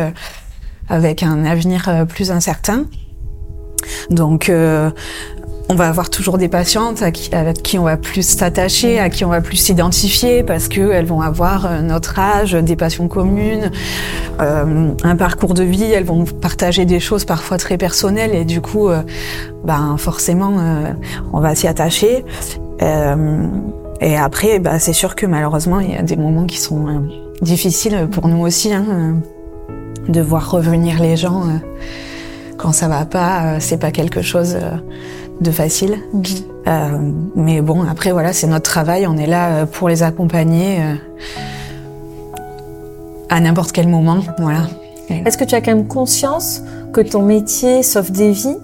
avec 0.89 1.23
un 1.23 1.45
avenir 1.45 2.05
plus 2.07 2.31
incertain. 2.31 2.85
Donc, 4.09 4.49
euh, 4.49 4.89
on 5.67 5.73
va 5.73 5.87
avoir 5.87 6.11
toujours 6.11 6.37
des 6.37 6.47
patientes 6.47 7.01
avec 7.01 7.63
qui 7.63 7.79
on 7.79 7.83
va 7.83 7.97
plus 7.97 8.21
s'attacher, 8.21 8.99
à 8.99 9.09
qui 9.09 9.25
on 9.25 9.29
va 9.29 9.41
plus 9.41 9.57
s'identifier 9.57 10.43
parce 10.43 10.67
qu'elles 10.67 11.05
vont 11.05 11.21
avoir 11.21 11.65
euh, 11.65 11.81
notre 11.81 12.19
âge, 12.19 12.53
des 12.53 12.75
passions 12.75 13.07
communes, 13.07 13.71
euh, 14.41 14.91
un 15.03 15.15
parcours 15.15 15.55
de 15.55 15.63
vie, 15.63 15.91
elles 15.91 16.03
vont 16.03 16.25
partager 16.25 16.85
des 16.85 16.99
choses 16.99 17.25
parfois 17.25 17.57
très 17.57 17.77
personnelles 17.77 18.35
et 18.35 18.45
du 18.45 18.61
coup, 18.61 18.89
ben 19.63 19.95
forcément, 19.97 20.53
on 21.33 21.39
va 21.39 21.55
s'y 21.55 21.67
attacher. 21.67 22.23
et 22.81 24.17
après, 24.17 24.59
ben, 24.59 24.77
c'est 24.77 24.93
sûr 24.93 25.15
que 25.15 25.25
malheureusement, 25.25 25.79
il 25.79 25.91
y 25.91 25.95
a 25.95 26.03
des 26.03 26.15
moments 26.15 26.45
qui 26.45 26.59
sont 26.59 27.07
difficiles 27.41 28.07
pour 28.11 28.27
nous 28.27 28.45
aussi, 28.45 28.71
hein, 28.71 29.15
de 30.07 30.21
voir 30.21 30.51
revenir 30.51 31.01
les 31.01 31.17
gens 31.17 31.43
quand 32.57 32.71
ça 32.71 32.87
va 32.87 33.05
pas, 33.05 33.43
euh, 33.43 33.57
c'est 33.59 33.77
pas 33.77 33.91
quelque 33.91 34.21
chose 34.21 34.55
euh, 34.55 34.77
de 35.41 35.51
facile. 35.51 35.97
Mhm. 36.13 36.23
Euh, 36.67 37.11
mais 37.35 37.61
bon, 37.61 37.83
après 37.83 38.11
voilà, 38.11 38.33
c'est 38.33 38.47
notre 38.47 38.69
travail, 38.69 39.05
on 39.07 39.17
est 39.17 39.27
là 39.27 39.65
pour 39.65 39.89
les 39.89 40.01
accompagner 40.01 40.79
à 43.29 43.39
n'importe 43.39 43.71
quel 43.71 43.87
moment, 43.87 44.19
voilà. 44.39 44.67
Est-ce 45.09 45.37
que 45.37 45.43
tu 45.43 45.53
as 45.53 45.61
quand 45.61 45.75
même 45.75 45.87
conscience 45.87 46.63
que 46.91 47.01
ton 47.01 47.21
métier 47.21 47.83
sauve 47.83 48.11
des 48.11 48.31
vies? 48.31 48.57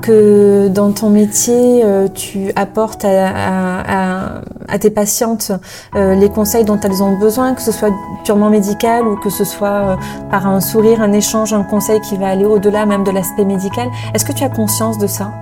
Que 0.00 0.68
dans 0.68 0.92
ton 0.92 1.10
métier, 1.10 1.82
euh, 1.84 2.08
tu 2.08 2.52
apportes 2.56 3.04
à, 3.04 4.40
tes 4.80 4.90
patientes 4.90 5.52
euh, 5.94 6.14
les 6.14 6.28
conseils 6.30 6.64
dont 6.64 6.78
elles 6.80 7.02
ont 7.02 7.18
besoin, 7.18 7.54
que 7.54 7.62
ce 7.62 7.72
soit 7.72 7.90
purement 8.24 8.50
médical 8.50 9.06
ou 9.06 9.16
que 9.16 9.30
ce 9.30 9.44
soit 9.44 9.68
euh, 9.68 9.96
par 10.30 10.46
un 10.46 10.60
sourire, 10.60 11.02
un 11.02 11.12
échange, 11.12 11.52
un 11.52 11.62
conseil 11.62 12.00
qui 12.00 12.16
va 12.16 12.28
aller 12.28 12.44
au-delà 12.44 12.86
même 12.86 13.04
de 13.04 13.10
l'aspect 13.10 13.44
médical. 13.44 13.88
Est-ce 14.14 14.24
que 14.24 14.32
tu 14.32 14.44
as 14.44 14.48
conscience 14.48 14.98
de 14.98 15.06
ça? 15.06 15.32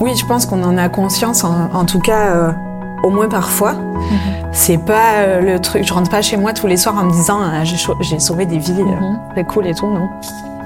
Oui, 0.00 0.14
je 0.14 0.26
pense 0.26 0.46
qu'on 0.46 0.62
en 0.62 0.76
a 0.76 0.88
conscience, 0.88 1.42
en, 1.42 1.84
tout 1.86 2.00
cas, 2.00 2.54
au 3.02 3.08
moins 3.08 3.28
parfois. 3.28 3.72
Mhm. 3.72 4.18
C'est 4.52 4.78
pas 4.78 5.40
le 5.40 5.58
truc, 5.58 5.84
je 5.84 5.94
rentre 5.94 6.10
pas 6.10 6.20
chez 6.20 6.36
moi 6.36 6.52
tous 6.52 6.66
les 6.66 6.76
soirs 6.76 6.96
en 6.98 7.04
me 7.04 7.12
disant 7.12 7.38
ah, 7.40 7.64
j'ai 7.64 8.18
sauvé 8.18 8.44
des 8.44 8.58
vies, 8.58 8.72
mhm. 8.72 9.18
c'est 9.34 9.44
cool 9.44 9.66
et 9.66 9.74
tout, 9.74 9.86
non 9.86 10.08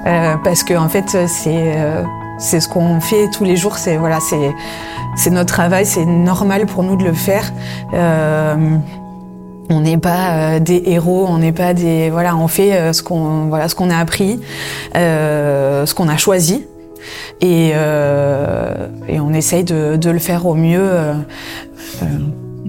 euh, 0.06 0.36
parce 0.42 0.62
que 0.62 0.74
en 0.74 0.88
fait 0.88 1.08
c'est 1.26 1.74
euh, 1.76 2.02
c'est 2.38 2.60
ce 2.60 2.68
qu'on 2.68 3.00
fait 3.00 3.28
tous 3.32 3.44
les 3.44 3.56
jours. 3.56 3.78
C'est 3.78 3.96
voilà, 3.96 4.18
c'est 4.20 4.54
c'est 5.16 5.30
notre 5.30 5.52
travail. 5.52 5.86
C'est 5.86 6.06
normal 6.06 6.66
pour 6.66 6.82
nous 6.82 6.96
de 6.96 7.04
le 7.04 7.12
faire. 7.12 7.52
Euh, 7.94 8.76
on 9.68 9.80
n'est 9.80 9.98
pas 9.98 10.58
des 10.58 10.82
héros, 10.86 11.26
on 11.28 11.38
n'est 11.38 11.52
pas 11.52 11.74
des 11.74 12.10
voilà, 12.10 12.36
on 12.36 12.48
fait 12.48 12.92
ce 12.92 13.02
qu'on 13.02 13.46
voilà 13.46 13.68
ce 13.68 13.74
qu'on 13.74 13.90
a 13.90 13.96
appris, 13.96 14.40
ce 14.94 15.94
qu'on 15.94 16.08
a 16.08 16.16
choisi. 16.16 16.66
Et, 17.40 17.70
et 17.70 19.20
on 19.20 19.32
essaye 19.32 19.64
de, 19.64 19.96
de, 19.96 20.10
le 20.10 20.18
faire 20.18 20.44
au 20.44 20.54
mieux 20.54 20.90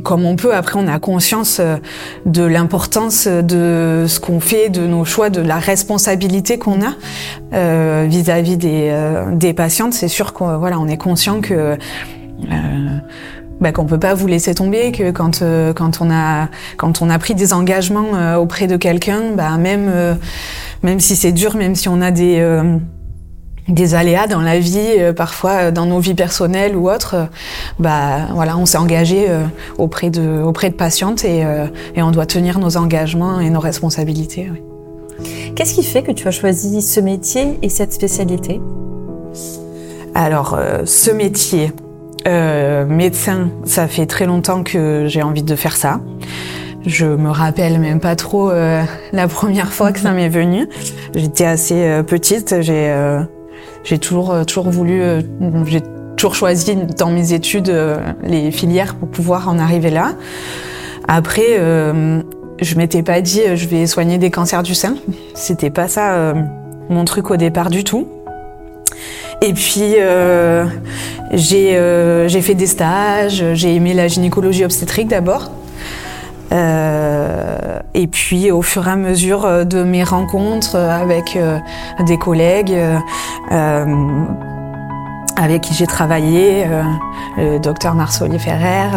comme 0.03 0.25
on 0.25 0.35
peut. 0.35 0.53
Après, 0.53 0.79
on 0.79 0.87
a 0.87 0.99
conscience 0.99 1.59
euh, 1.59 1.77
de 2.25 2.43
l'importance 2.43 3.27
de 3.27 4.05
ce 4.07 4.19
qu'on 4.19 4.39
fait, 4.39 4.69
de 4.69 4.85
nos 4.85 5.05
choix, 5.05 5.29
de 5.29 5.41
la 5.41 5.59
responsabilité 5.59 6.57
qu'on 6.57 6.81
a 6.81 6.93
euh, 7.53 8.05
vis-à-vis 8.09 8.57
des, 8.57 8.89
euh, 8.91 9.35
des, 9.35 9.53
patientes. 9.53 9.93
C'est 9.93 10.07
sûr 10.07 10.33
qu'on 10.33 10.57
voilà, 10.57 10.79
on 10.79 10.87
est 10.87 10.97
conscient 10.97 11.41
que 11.41 11.53
euh, 11.53 12.97
bah, 13.59 13.71
qu'on 13.71 13.85
peut 13.85 13.99
pas 13.99 14.13
vous 14.13 14.27
laisser 14.27 14.55
tomber, 14.55 14.91
que 14.91 15.11
quand 15.11 15.43
quand 15.75 16.01
on 16.01 16.09
a 16.11 16.47
quand 16.77 17.01
on 17.01 17.09
a 17.09 17.19
pris 17.19 17.35
des 17.35 17.53
engagements 17.53 18.37
auprès 18.37 18.67
de 18.67 18.77
quelqu'un, 18.77 19.33
bah, 19.35 19.57
même 19.57 20.17
même 20.83 20.99
si 20.99 21.15
c'est 21.15 21.31
dur, 21.31 21.55
même 21.55 21.75
si 21.75 21.89
on 21.89 22.01
a 22.01 22.11
des 22.11 22.41
des 23.67 23.95
aléas 23.95 24.27
dans 24.27 24.41
la 24.41 24.59
vie, 24.59 24.79
euh, 24.79 25.13
parfois 25.13 25.51
euh, 25.51 25.71
dans 25.71 25.85
nos 25.85 25.99
vies 25.99 26.13
personnelles 26.13 26.75
ou 26.75 26.89
autres, 26.89 27.15
euh, 27.15 27.25
bah 27.79 28.27
voilà, 28.33 28.57
on 28.57 28.65
s'est 28.65 28.77
engagé 28.77 29.27
auprès 29.77 30.09
de 30.09 30.41
auprès 30.41 30.69
de 30.69 30.75
patientes 30.75 31.23
et, 31.23 31.43
et, 31.95 32.01
on 32.01 32.11
doit 32.11 32.25
tenir 32.25 32.59
nos 32.59 32.77
engagements 32.77 33.39
et 33.39 33.49
nos 33.49 33.59
responsabilités. 33.59 34.51
Qu'est-ce 35.55 35.73
qui 35.73 35.83
fait 35.83 36.03
que 36.03 36.11
tu 36.11 36.27
as 36.27 36.31
choisi 36.31 36.81
ce 36.81 36.99
métier 36.99 37.59
et 37.61 37.69
cette 37.69 37.93
spécialité? 37.93 38.61
Alors 40.13 40.59
ce 40.85 41.11
métier, 41.11 41.71
médecin, 42.25 43.49
ça 43.65 43.87
fait 43.87 44.05
très 44.05 44.25
longtemps 44.25 44.63
que 44.63 45.05
j'ai 45.07 45.21
envie 45.21 45.43
de 45.43 45.55
faire 45.55 45.75
ça. 45.75 46.01
Je 46.85 47.05
me 47.05 47.29
rappelle 47.29 47.79
même 47.79 47.99
pas 47.99 48.15
trop 48.15 48.51
la 48.51 49.27
première 49.27 49.71
fois 49.71 49.91
que 49.91 49.99
ça 49.99 50.11
m'est 50.11 50.29
venu. 50.29 50.67
J'étais 51.15 51.45
assez 51.45 52.01
petite, 52.05 52.61
j'ai 52.61 52.91
j'ai 53.83 53.97
toujours, 53.97 54.31
euh, 54.31 54.43
toujours 54.43 54.69
voulu, 54.69 55.01
euh, 55.01 55.21
j'ai 55.65 55.81
toujours 56.17 56.35
choisi 56.35 56.75
dans 56.97 57.09
mes 57.09 57.33
études 57.33 57.69
euh, 57.69 57.97
les 58.23 58.51
filières 58.51 58.95
pour 58.95 59.09
pouvoir 59.09 59.49
en 59.49 59.59
arriver 59.59 59.89
là. 59.89 60.13
Après, 61.07 61.57
je 62.61 62.75
m'étais 62.75 63.01
pas 63.01 63.21
dit 63.21 63.41
je 63.55 63.67
vais 63.67 63.87
soigner 63.87 64.17
des 64.17 64.29
cancers 64.29 64.63
du 64.63 64.75
sein. 64.75 64.95
C'était 65.33 65.71
pas 65.71 65.87
ça 65.87 66.33
mon 66.89 67.03
truc 67.05 67.31
au 67.31 67.37
départ 67.37 67.69
du 67.69 67.83
tout. 67.83 68.07
Et 69.41 69.51
puis 69.53 69.95
j'ai 71.33 72.41
fait 72.41 72.53
des 72.53 72.67
stages, 72.67 73.43
j'ai 73.55 73.75
aimé 73.75 73.93
la 73.93 74.07
gynécologie 74.07 74.63
obstétrique 74.63 75.07
d'abord. 75.07 75.51
Euh, 76.51 77.79
et 77.93 78.07
puis 78.07 78.51
au 78.51 78.61
fur 78.61 78.87
et 78.87 78.91
à 78.91 78.95
mesure 78.95 79.45
euh, 79.45 79.63
de 79.63 79.83
mes 79.83 80.03
rencontres 80.03 80.75
euh, 80.75 80.89
avec 80.89 81.37
des 82.05 82.17
collègues 82.17 82.75
avec 85.35 85.61
qui 85.61 85.73
j'ai 85.73 85.87
travaillé, 85.87 86.65
le 87.37 87.59
docteur 87.59 87.95
Marsoli 87.95 88.39
Ferrer, 88.39 88.89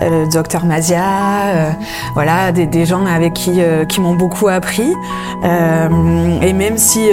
le 0.00 0.30
docteur 0.30 0.64
Mazia, 0.64 1.76
voilà, 2.14 2.52
des, 2.52 2.66
des, 2.66 2.86
gens 2.86 3.04
avec 3.06 3.34
qui, 3.34 3.60
qui 3.88 4.00
m'ont 4.00 4.14
beaucoup 4.14 4.48
appris. 4.48 4.92
et 5.44 6.52
même 6.52 6.78
si 6.78 7.08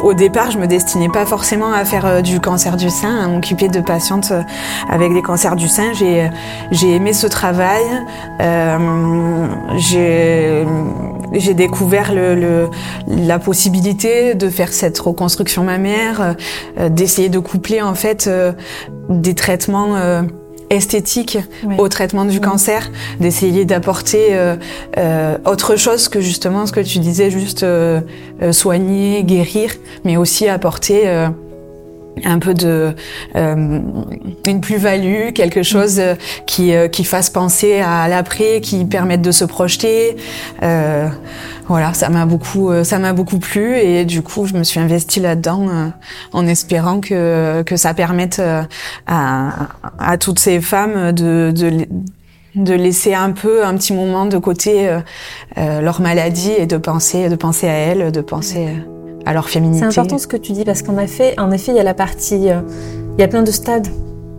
au 0.00 0.14
départ, 0.14 0.50
je 0.50 0.58
me 0.58 0.66
destinais 0.66 1.08
pas 1.08 1.26
forcément 1.26 1.72
à 1.72 1.84
faire 1.84 2.06
euh, 2.06 2.20
du 2.22 2.40
cancer 2.40 2.76
du 2.76 2.90
sein, 2.90 3.24
à 3.24 3.28
m'occuper 3.28 3.68
de 3.68 3.80
patientes 3.80 4.30
euh, 4.32 4.42
avec 4.88 5.12
des 5.12 5.22
cancers 5.22 5.56
du 5.56 5.68
sein. 5.68 5.92
J'ai 5.92 6.30
j'ai 6.70 6.94
aimé 6.94 7.12
ce 7.12 7.26
travail. 7.26 7.82
Euh, 8.40 9.48
j'ai 11.34 11.54
découvert 11.54 12.12
le, 12.12 12.34
le, 12.34 12.70
la 13.06 13.38
possibilité 13.38 14.34
de 14.34 14.48
faire 14.48 14.72
cette 14.72 14.98
reconstruction 14.98 15.64
mammaire, 15.64 16.34
euh, 16.78 16.88
d'essayer 16.88 17.28
de 17.28 17.38
en 17.82 17.94
fait 17.94 18.28
des 19.08 19.34
traitements 19.34 19.96
esthétique 20.72 21.38
au 21.78 21.88
traitement 21.88 22.24
du 22.24 22.40
cancer, 22.40 22.90
d'essayer 23.20 23.64
d'apporter 23.64 24.28
euh, 24.30 24.56
euh, 24.96 25.36
autre 25.44 25.76
chose 25.76 26.08
que 26.08 26.20
justement 26.20 26.66
ce 26.66 26.72
que 26.72 26.80
tu 26.80 26.98
disais, 26.98 27.30
juste 27.30 27.62
euh, 27.62 28.00
soigner, 28.52 29.22
guérir, 29.22 29.72
mais 30.04 30.16
aussi 30.16 30.48
apporter 30.48 31.04
un 32.24 32.38
peu 32.38 32.54
de 32.54 32.94
une 33.34 34.60
plus-value, 34.60 35.32
quelque 35.34 35.62
chose 35.62 36.00
qui 36.46 36.72
qui 36.90 37.04
fasse 37.04 37.30
penser 37.30 37.80
à 37.80 38.08
l'après, 38.08 38.60
qui 38.60 38.84
permette 38.84 39.22
de 39.22 39.32
se 39.32 39.44
projeter. 39.44 40.16
voilà, 41.68 41.94
ça 41.94 42.08
m'a 42.08 42.26
beaucoup 42.26 42.70
ça 42.84 42.98
m'a 42.98 43.12
beaucoup 43.12 43.38
plu 43.38 43.76
et 43.76 44.04
du 44.04 44.22
coup 44.22 44.46
je 44.46 44.54
me 44.54 44.62
suis 44.64 44.80
investie 44.80 45.20
là-dedans 45.20 45.92
en 46.32 46.46
espérant 46.46 47.00
que 47.00 47.62
que 47.62 47.76
ça 47.76 47.94
permette 47.94 48.42
à, 49.06 49.68
à 49.98 50.18
toutes 50.18 50.38
ces 50.38 50.60
femmes 50.60 51.12
de, 51.12 51.52
de 51.54 51.86
de 52.54 52.74
laisser 52.74 53.14
un 53.14 53.30
peu 53.30 53.64
un 53.64 53.74
petit 53.76 53.94
moment 53.94 54.26
de 54.26 54.36
côté 54.36 54.94
leur 55.56 56.00
maladie 56.00 56.52
et 56.56 56.66
de 56.66 56.76
penser 56.76 57.28
de 57.28 57.36
penser 57.36 57.68
à 57.68 57.72
elles, 57.72 58.12
de 58.12 58.20
penser 58.20 58.68
à 59.26 59.32
leur 59.32 59.48
féminité. 59.48 59.86
C'est 59.90 60.00
important 60.00 60.18
ce 60.18 60.26
que 60.26 60.36
tu 60.36 60.52
dis 60.52 60.64
parce 60.64 60.82
qu'en 60.82 60.98
effet, 60.98 61.34
en 61.38 61.50
effet, 61.50 61.72
il 61.72 61.76
y 61.76 61.80
a 61.80 61.84
la 61.84 61.94
partie, 61.94 62.50
euh, 62.50 62.60
il 63.16 63.20
y 63.20 63.24
a 63.24 63.28
plein 63.28 63.42
de 63.42 63.50
stades 63.50 63.88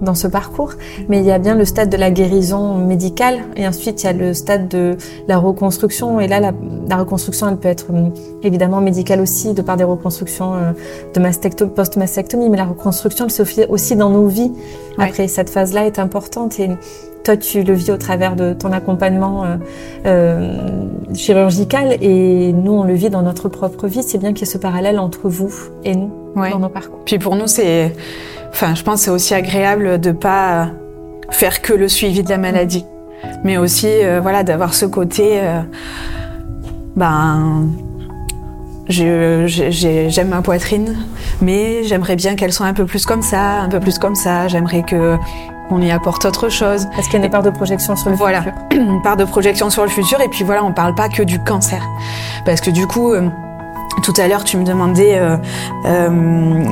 dans 0.04 0.16
ce 0.16 0.28
parcours, 0.28 0.74
mais 1.08 1.20
il 1.20 1.26
y 1.26 1.32
a 1.32 1.40
bien 1.40 1.56
le 1.56 1.66
stade 1.66 1.90
de 1.90 1.98
la 1.98 2.12
guérison 2.12 2.76
médicale 2.76 3.40
et 3.56 3.68
ensuite 3.68 4.04
il 4.04 4.06
y 4.06 4.10
a 4.10 4.14
le 4.14 4.34
stade 4.34 4.68
de 4.68 4.98
la 5.28 5.38
reconstruction 5.38 6.20
et 6.20 6.28
là 6.28 6.40
la, 6.40 6.52
la 6.90 6.98
reconstruction 6.98 7.48
elle 7.50 7.58
peut 7.58 7.70
être 7.70 7.88
euh, 7.94 8.10
évidemment 8.44 8.82
médicale 8.82 9.22
aussi 9.22 9.54
de 9.54 9.62
par 9.62 9.78
des 9.78 9.84
reconstructions 9.84 10.56
euh, 10.56 10.72
de 11.14 11.20
mastectomie, 11.20 11.72
post-mastectomie, 11.72 12.50
mais 12.50 12.58
la 12.58 12.66
reconstruction 12.66 13.26
elle 13.26 13.32
se 13.32 13.46
fait 13.46 13.68
aussi 13.68 13.96
dans 13.96 14.10
nos 14.10 14.28
vies. 14.28 14.52
Après 14.98 15.28
cette 15.28 15.50
phase-là 15.50 15.86
est 15.86 16.00
importante 16.00 16.60
et 16.60 16.70
toi, 17.24 17.38
tu 17.38 17.64
le 17.64 17.74
vis 17.74 17.90
au 17.90 17.98
travers 17.98 18.36
de 18.36 18.54
ton 18.54 18.72
accompagnement 18.72 19.46
euh, 19.46 19.58
euh, 20.06 20.88
chirurgical 21.14 21.98
et 22.02 22.52
nous, 22.54 22.74
on 22.74 22.84
le 22.84 22.94
vit 22.94 23.10
dans 23.10 23.22
notre 23.22 23.50
propre 23.50 23.88
vie. 23.88 24.04
C'est 24.04 24.18
bien 24.18 24.34
qu'il 24.34 24.46
y 24.46 24.50
ait 24.50 24.54
ce 24.54 24.58
parallèle 24.58 25.00
entre 25.00 25.30
vous 25.30 25.54
et 25.84 25.96
nous 25.96 26.12
dans 26.36 26.60
nos 26.60 26.70
parcours. 26.70 27.00
Puis 27.06 27.20
pour 27.20 27.36
nous, 27.36 27.48
c'est, 27.48 27.96
enfin, 28.50 28.76
je 28.76 28.84
pense, 28.84 29.02
c'est 29.02 29.12
aussi 29.12 29.34
agréable 29.34 30.00
de 30.00 30.12
pas 30.12 30.70
faire 31.30 31.62
que 31.62 31.74
le 31.74 31.88
suivi 31.88 32.24
de 32.24 32.30
la 32.30 32.38
maladie, 32.38 32.86
mais 33.44 33.58
aussi, 33.58 33.88
euh, 33.88 34.20
voilà, 34.22 34.44
d'avoir 34.44 34.74
ce 34.74 34.86
côté, 34.86 35.40
euh, 35.40 35.62
ben. 36.96 37.68
J'aime 38.90 40.28
ma 40.28 40.42
poitrine, 40.42 40.98
mais 41.42 41.84
j'aimerais 41.86 42.18
bien 42.18 42.36
qu'elle 42.36 42.52
soit 42.52 42.66
un 42.66 42.74
peu 42.74 42.86
plus 42.86 43.06
comme 43.06 43.22
ça, 43.22 43.62
un 43.62 43.70
peu 43.70 43.80
plus 43.80 43.98
comme 43.98 44.14
ça. 44.14 44.50
J'aimerais 44.50 44.84
que 44.84 45.16
on 45.70 45.82
y 45.82 45.92
apporte 45.92 46.26
autre 46.26 46.50
chose. 46.50 46.88
Est-ce 46.98 47.10
qu'il 47.10 47.20
y 47.20 47.22
a 47.22 47.26
une 47.26 47.32
part 47.32 47.44
de 47.44 47.50
projection 47.50 47.96
sur 47.96 48.10
le 48.10 48.16
voilà. 48.16 48.42
futur 48.42 48.62
Une 48.72 49.02
part 49.02 49.18
de 49.18 49.26
projection 49.26 49.70
sur 49.70 49.84
le 49.84 49.90
futur. 49.90 50.22
Et 50.22 50.28
puis 50.28 50.44
voilà, 50.44 50.64
on 50.64 50.74
parle 50.74 50.96
pas 50.96 51.10
que 51.10 51.24
du 51.24 51.40
cancer. 51.40 51.82
Parce 52.46 52.62
que 52.62 52.70
du 52.70 52.86
coup, 52.86 53.12
euh, 53.14 53.30
tout 54.02 54.14
à 54.18 54.28
l'heure, 54.28 54.44
tu 54.44 54.58
me 54.58 54.66
demandais 54.66 55.18
euh, 55.18 55.38
euh, 55.86 56.64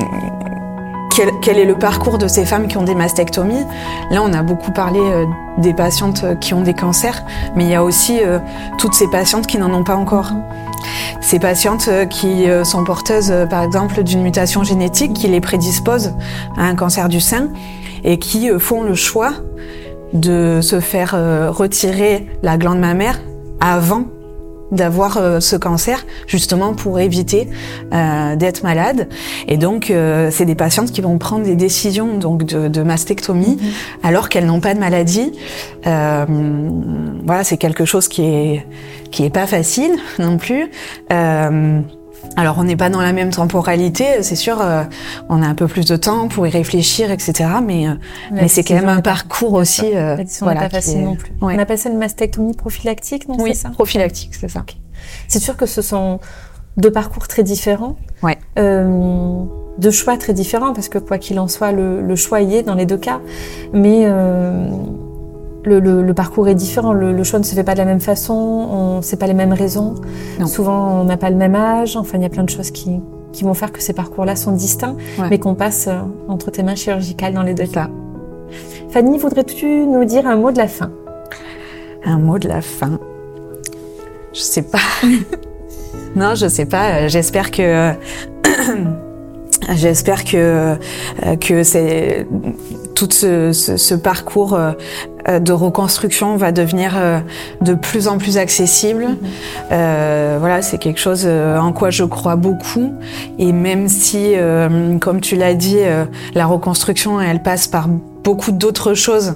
quel, 1.14 1.30
quel, 1.40 1.58
est 1.58 1.64
le 1.64 1.76
parcours 1.76 2.18
de 2.18 2.26
ces 2.26 2.44
femmes 2.44 2.68
qui 2.68 2.76
ont 2.76 2.82
des 2.82 2.94
mastectomies. 2.94 3.64
Là, 4.10 4.22
on 4.22 4.32
a 4.32 4.42
beaucoup 4.42 4.72
parlé 4.72 5.00
euh, 5.00 5.24
des 5.58 5.72
patientes 5.72 6.38
qui 6.40 6.54
ont 6.54 6.62
des 6.62 6.74
cancers, 6.74 7.22
mais 7.54 7.64
il 7.64 7.70
y 7.70 7.74
a 7.74 7.84
aussi 7.84 8.20
toutes 8.78 8.94
ces 8.94 9.08
patientes 9.08 9.46
qui 9.46 9.58
n'en 9.58 9.72
ont 9.72 9.84
pas 9.84 9.96
encore. 9.96 10.32
Ces 11.20 11.38
patientes 11.38 11.88
qui 12.08 12.46
sont 12.64 12.84
porteuses, 12.84 13.32
par 13.48 13.62
exemple, 13.62 14.02
d'une 14.02 14.22
mutation 14.22 14.64
génétique 14.64 15.12
qui 15.12 15.28
les 15.28 15.40
prédispose 15.40 16.14
à 16.56 16.64
un 16.64 16.74
cancer 16.74 17.08
du 17.08 17.20
sein 17.20 17.48
et 18.04 18.18
qui 18.18 18.48
font 18.58 18.82
le 18.82 18.94
choix 18.94 19.32
de 20.12 20.60
se 20.60 20.80
faire 20.80 21.12
retirer 21.54 22.26
la 22.42 22.56
glande 22.58 22.78
mammaire 22.80 23.18
avant 23.60 24.06
d'avoir 24.72 25.18
euh, 25.18 25.38
ce 25.38 25.54
cancer 25.54 26.04
justement 26.26 26.74
pour 26.74 26.98
éviter 26.98 27.48
euh, 27.92 28.34
d'être 28.34 28.64
malade. 28.64 29.08
Et 29.46 29.58
donc 29.58 29.90
euh, 29.90 30.30
c'est 30.32 30.46
des 30.46 30.54
patientes 30.54 30.90
qui 30.90 31.02
vont 31.02 31.18
prendre 31.18 31.44
des 31.44 31.54
décisions 31.54 32.18
donc 32.18 32.44
de, 32.44 32.68
de 32.68 32.82
mastectomie 32.82 33.58
mmh. 33.60 34.06
alors 34.06 34.28
qu'elles 34.28 34.46
n'ont 34.46 34.60
pas 34.60 34.74
de 34.74 34.80
maladie. 34.80 35.32
Euh, 35.86 36.24
voilà 37.24 37.44
c'est 37.44 37.58
quelque 37.58 37.84
chose 37.84 38.08
qui 38.08 38.22
est 38.22 38.66
qui 39.10 39.24
est 39.24 39.30
pas 39.30 39.46
facile 39.46 39.92
non 40.18 40.38
plus 40.38 40.70
alors 42.36 42.58
on 42.58 42.64
n'est 42.64 42.76
pas 42.76 42.90
dans 42.90 43.00
la 43.00 43.12
même 43.12 43.30
temporalité, 43.30 44.22
c'est 44.22 44.36
sûr, 44.36 44.60
euh, 44.60 44.84
on 45.28 45.42
a 45.42 45.46
un 45.46 45.54
peu 45.54 45.66
plus 45.66 45.84
de 45.84 45.96
temps 45.96 46.28
pour 46.28 46.46
y 46.46 46.50
réfléchir, 46.50 47.10
etc. 47.10 47.48
Mais, 47.64 47.88
euh, 47.88 47.94
mais 48.30 48.48
c'est 48.48 48.64
quand 48.64 48.74
même 48.74 48.88
un 48.88 49.00
parcours 49.00 49.54
aussi. 49.54 49.94
Euh, 49.94 50.16
voilà, 50.40 50.68
pas 50.68 50.78
est... 50.78 50.96
non 50.96 51.16
plus. 51.16 51.32
Ouais. 51.40 51.54
On 51.56 51.58
appelle 51.58 51.78
ça 51.78 51.90
une 51.90 51.98
mastectomie 51.98 52.54
prophylactique, 52.54 53.28
non 53.28 53.36
Oui, 53.38 53.54
ça? 53.54 53.70
prophylactique, 53.70 54.34
c'est 54.38 54.48
ça. 54.48 54.60
Okay. 54.60 54.76
C'est 55.28 55.40
sûr 55.40 55.56
que 55.56 55.66
ce 55.66 55.82
sont 55.82 56.20
deux 56.76 56.90
parcours 56.90 57.28
très 57.28 57.42
différents, 57.42 57.96
ouais. 58.22 58.38
euh, 58.58 59.44
deux 59.78 59.90
choix 59.90 60.16
très 60.16 60.32
différents, 60.32 60.72
parce 60.72 60.88
que 60.88 60.98
quoi 60.98 61.18
qu'il 61.18 61.38
en 61.38 61.48
soit, 61.48 61.72
le, 61.72 62.00
le, 62.00 62.16
choix 62.16 62.40
y 62.40 62.56
est 62.56 62.62
dans 62.62 62.74
les 62.74 62.86
deux 62.86 62.96
cas. 62.96 63.20
Mais 63.72 64.02
euh, 64.04 64.68
le, 65.64 65.80
le, 65.80 66.02
le, 66.02 66.14
parcours 66.14 66.48
est 66.48 66.54
différent. 66.54 66.92
Le, 66.92 67.12
le, 67.12 67.24
choix 67.24 67.38
ne 67.38 67.44
se 67.44 67.54
fait 67.54 67.64
pas 67.64 67.74
de 67.74 67.78
la 67.78 67.84
même 67.84 68.00
façon. 68.00 68.34
On 68.34 69.02
sait 69.02 69.16
pas 69.16 69.26
les 69.26 69.34
mêmes 69.34 69.52
raisons. 69.52 69.94
Non. 70.38 70.46
Souvent, 70.46 71.00
on 71.00 71.04
n'a 71.04 71.16
pas 71.16 71.30
le 71.30 71.36
même 71.36 71.54
âge. 71.54 71.96
Enfin, 71.96 72.18
il 72.18 72.22
y 72.22 72.26
a 72.26 72.28
plein 72.28 72.44
de 72.44 72.50
choses 72.50 72.70
qui, 72.70 73.00
qui 73.32 73.44
vont 73.44 73.54
faire 73.54 73.72
que 73.72 73.82
ces 73.82 73.92
parcours-là 73.92 74.36
sont 74.36 74.52
distincts, 74.52 74.96
ouais. 75.18 75.26
mais 75.30 75.38
qu'on 75.38 75.54
passe 75.54 75.88
euh, 75.88 76.00
entre 76.28 76.50
tes 76.50 76.62
mains 76.62 76.74
chirurgicales 76.74 77.34
dans 77.34 77.42
les 77.42 77.54
deux 77.54 77.66
cas. 77.66 77.88
Fanny, 78.90 79.18
voudrais-tu 79.18 79.86
nous 79.86 80.04
dire 80.04 80.26
un 80.26 80.36
mot 80.36 80.52
de 80.52 80.58
la 80.58 80.68
fin? 80.68 80.90
Un 82.04 82.18
mot 82.18 82.38
de 82.38 82.48
la 82.48 82.60
fin? 82.60 82.98
Je 84.32 84.40
sais 84.40 84.62
pas. 84.62 84.78
non, 86.16 86.34
je 86.34 86.48
sais 86.48 86.66
pas. 86.66 87.08
J'espère 87.08 87.50
que. 87.50 87.92
J'espère 89.74 90.24
que 90.24 90.76
que 91.36 91.62
c'est 91.62 92.26
tout 92.94 93.08
ce, 93.10 93.52
ce, 93.52 93.76
ce 93.76 93.94
parcours 93.94 94.58
de 95.28 95.52
reconstruction 95.52 96.36
va 96.36 96.52
devenir 96.52 96.92
de 97.60 97.74
plus 97.74 98.08
en 98.08 98.18
plus 98.18 98.38
accessible. 98.38 99.04
Mmh. 99.04 99.16
Euh, 99.70 100.36
voilà, 100.40 100.62
c'est 100.62 100.78
quelque 100.78 101.00
chose 101.00 101.26
en 101.26 101.72
quoi 101.72 101.90
je 101.90 102.04
crois 102.04 102.36
beaucoup. 102.36 102.92
Et 103.38 103.52
même 103.52 103.88
si, 103.88 104.32
euh, 104.34 104.98
comme 104.98 105.20
tu 105.20 105.36
l'as 105.36 105.54
dit, 105.54 105.78
euh, 105.78 106.04
la 106.34 106.46
reconstruction, 106.46 107.20
elle 107.20 107.42
passe 107.42 107.66
par 107.66 107.88
beaucoup 108.22 108.52
d'autres 108.52 108.94
choses 108.94 109.34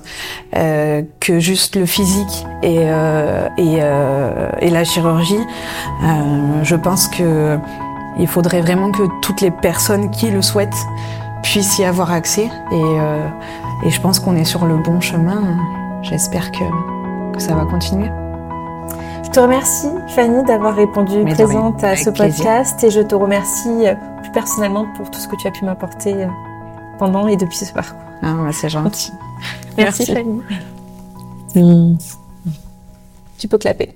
euh, 0.55 1.03
que 1.21 1.41
juste 1.41 1.77
le 1.77 1.87
physique 1.87 2.47
et, 2.63 2.79
euh, 2.81 3.49
et, 3.59 3.79
euh, 3.81 4.49
et 4.61 4.71
la 4.71 4.85
chirurgie. 4.85 5.45
je 6.63 6.77
pense 6.77 7.09
que 7.09 7.59
il 8.19 8.27
faudrait 8.27 8.63
vraiment 8.63 8.93
que 8.93 9.03
toutes 9.21 9.43
les 9.43 9.51
personnes 9.51 10.11
qui 10.11 10.31
le 10.31 10.41
souhaitent 10.41 10.87
puissent 11.43 11.79
y 11.79 11.85
avoir 11.85 12.11
accès. 12.13 12.49
Et, 12.73 13.87
et 13.87 13.91
je 13.91 14.01
pense 14.01 14.19
qu'on 14.19 14.37
est 14.37 14.45
sur 14.45 14.65
le 14.67 14.77
bon 14.79 15.01
chemin. 15.01 15.43
J'espère 16.03 16.51
que, 16.53 17.35
que 17.35 17.41
ça 17.41 17.55
va 17.55 17.65
continuer. 17.65 18.11
Je 19.25 19.31
te 19.31 19.41
remercie, 19.41 19.91
Fanny, 20.09 20.43
d'avoir 20.45 20.75
répondu 20.77 21.23
Mais 21.25 21.35
présente 21.35 21.83
à 21.85 21.97
ce 21.97 22.11
plaisir. 22.11 22.45
podcast 22.45 22.83
et 22.85 22.91
je 22.91 23.01
te 23.01 23.15
remercie 23.15 23.85
plus 24.23 24.31
personnellement 24.33 24.87
pour 24.97 25.11
tout 25.11 25.19
ce 25.19 25.29
que 25.29 25.37
tu 25.37 25.47
as 25.47 25.51
pu 25.51 25.65
m'apporter 25.65 26.15
pendant 26.99 27.27
et 27.29 27.37
depuis 27.37 27.57
ce 27.59 27.73
parcours. 27.73 27.99
Ah, 28.23 28.35
bah 28.35 28.51
c'est 28.53 28.69
gentil. 28.71 29.13
Merci, 29.77 30.05
Merci. 30.09 30.15
Fanny. 30.15 30.43
Mmh. 31.55 31.99
Tu 33.39 33.49
peux 33.49 33.59
clapper. 33.59 33.95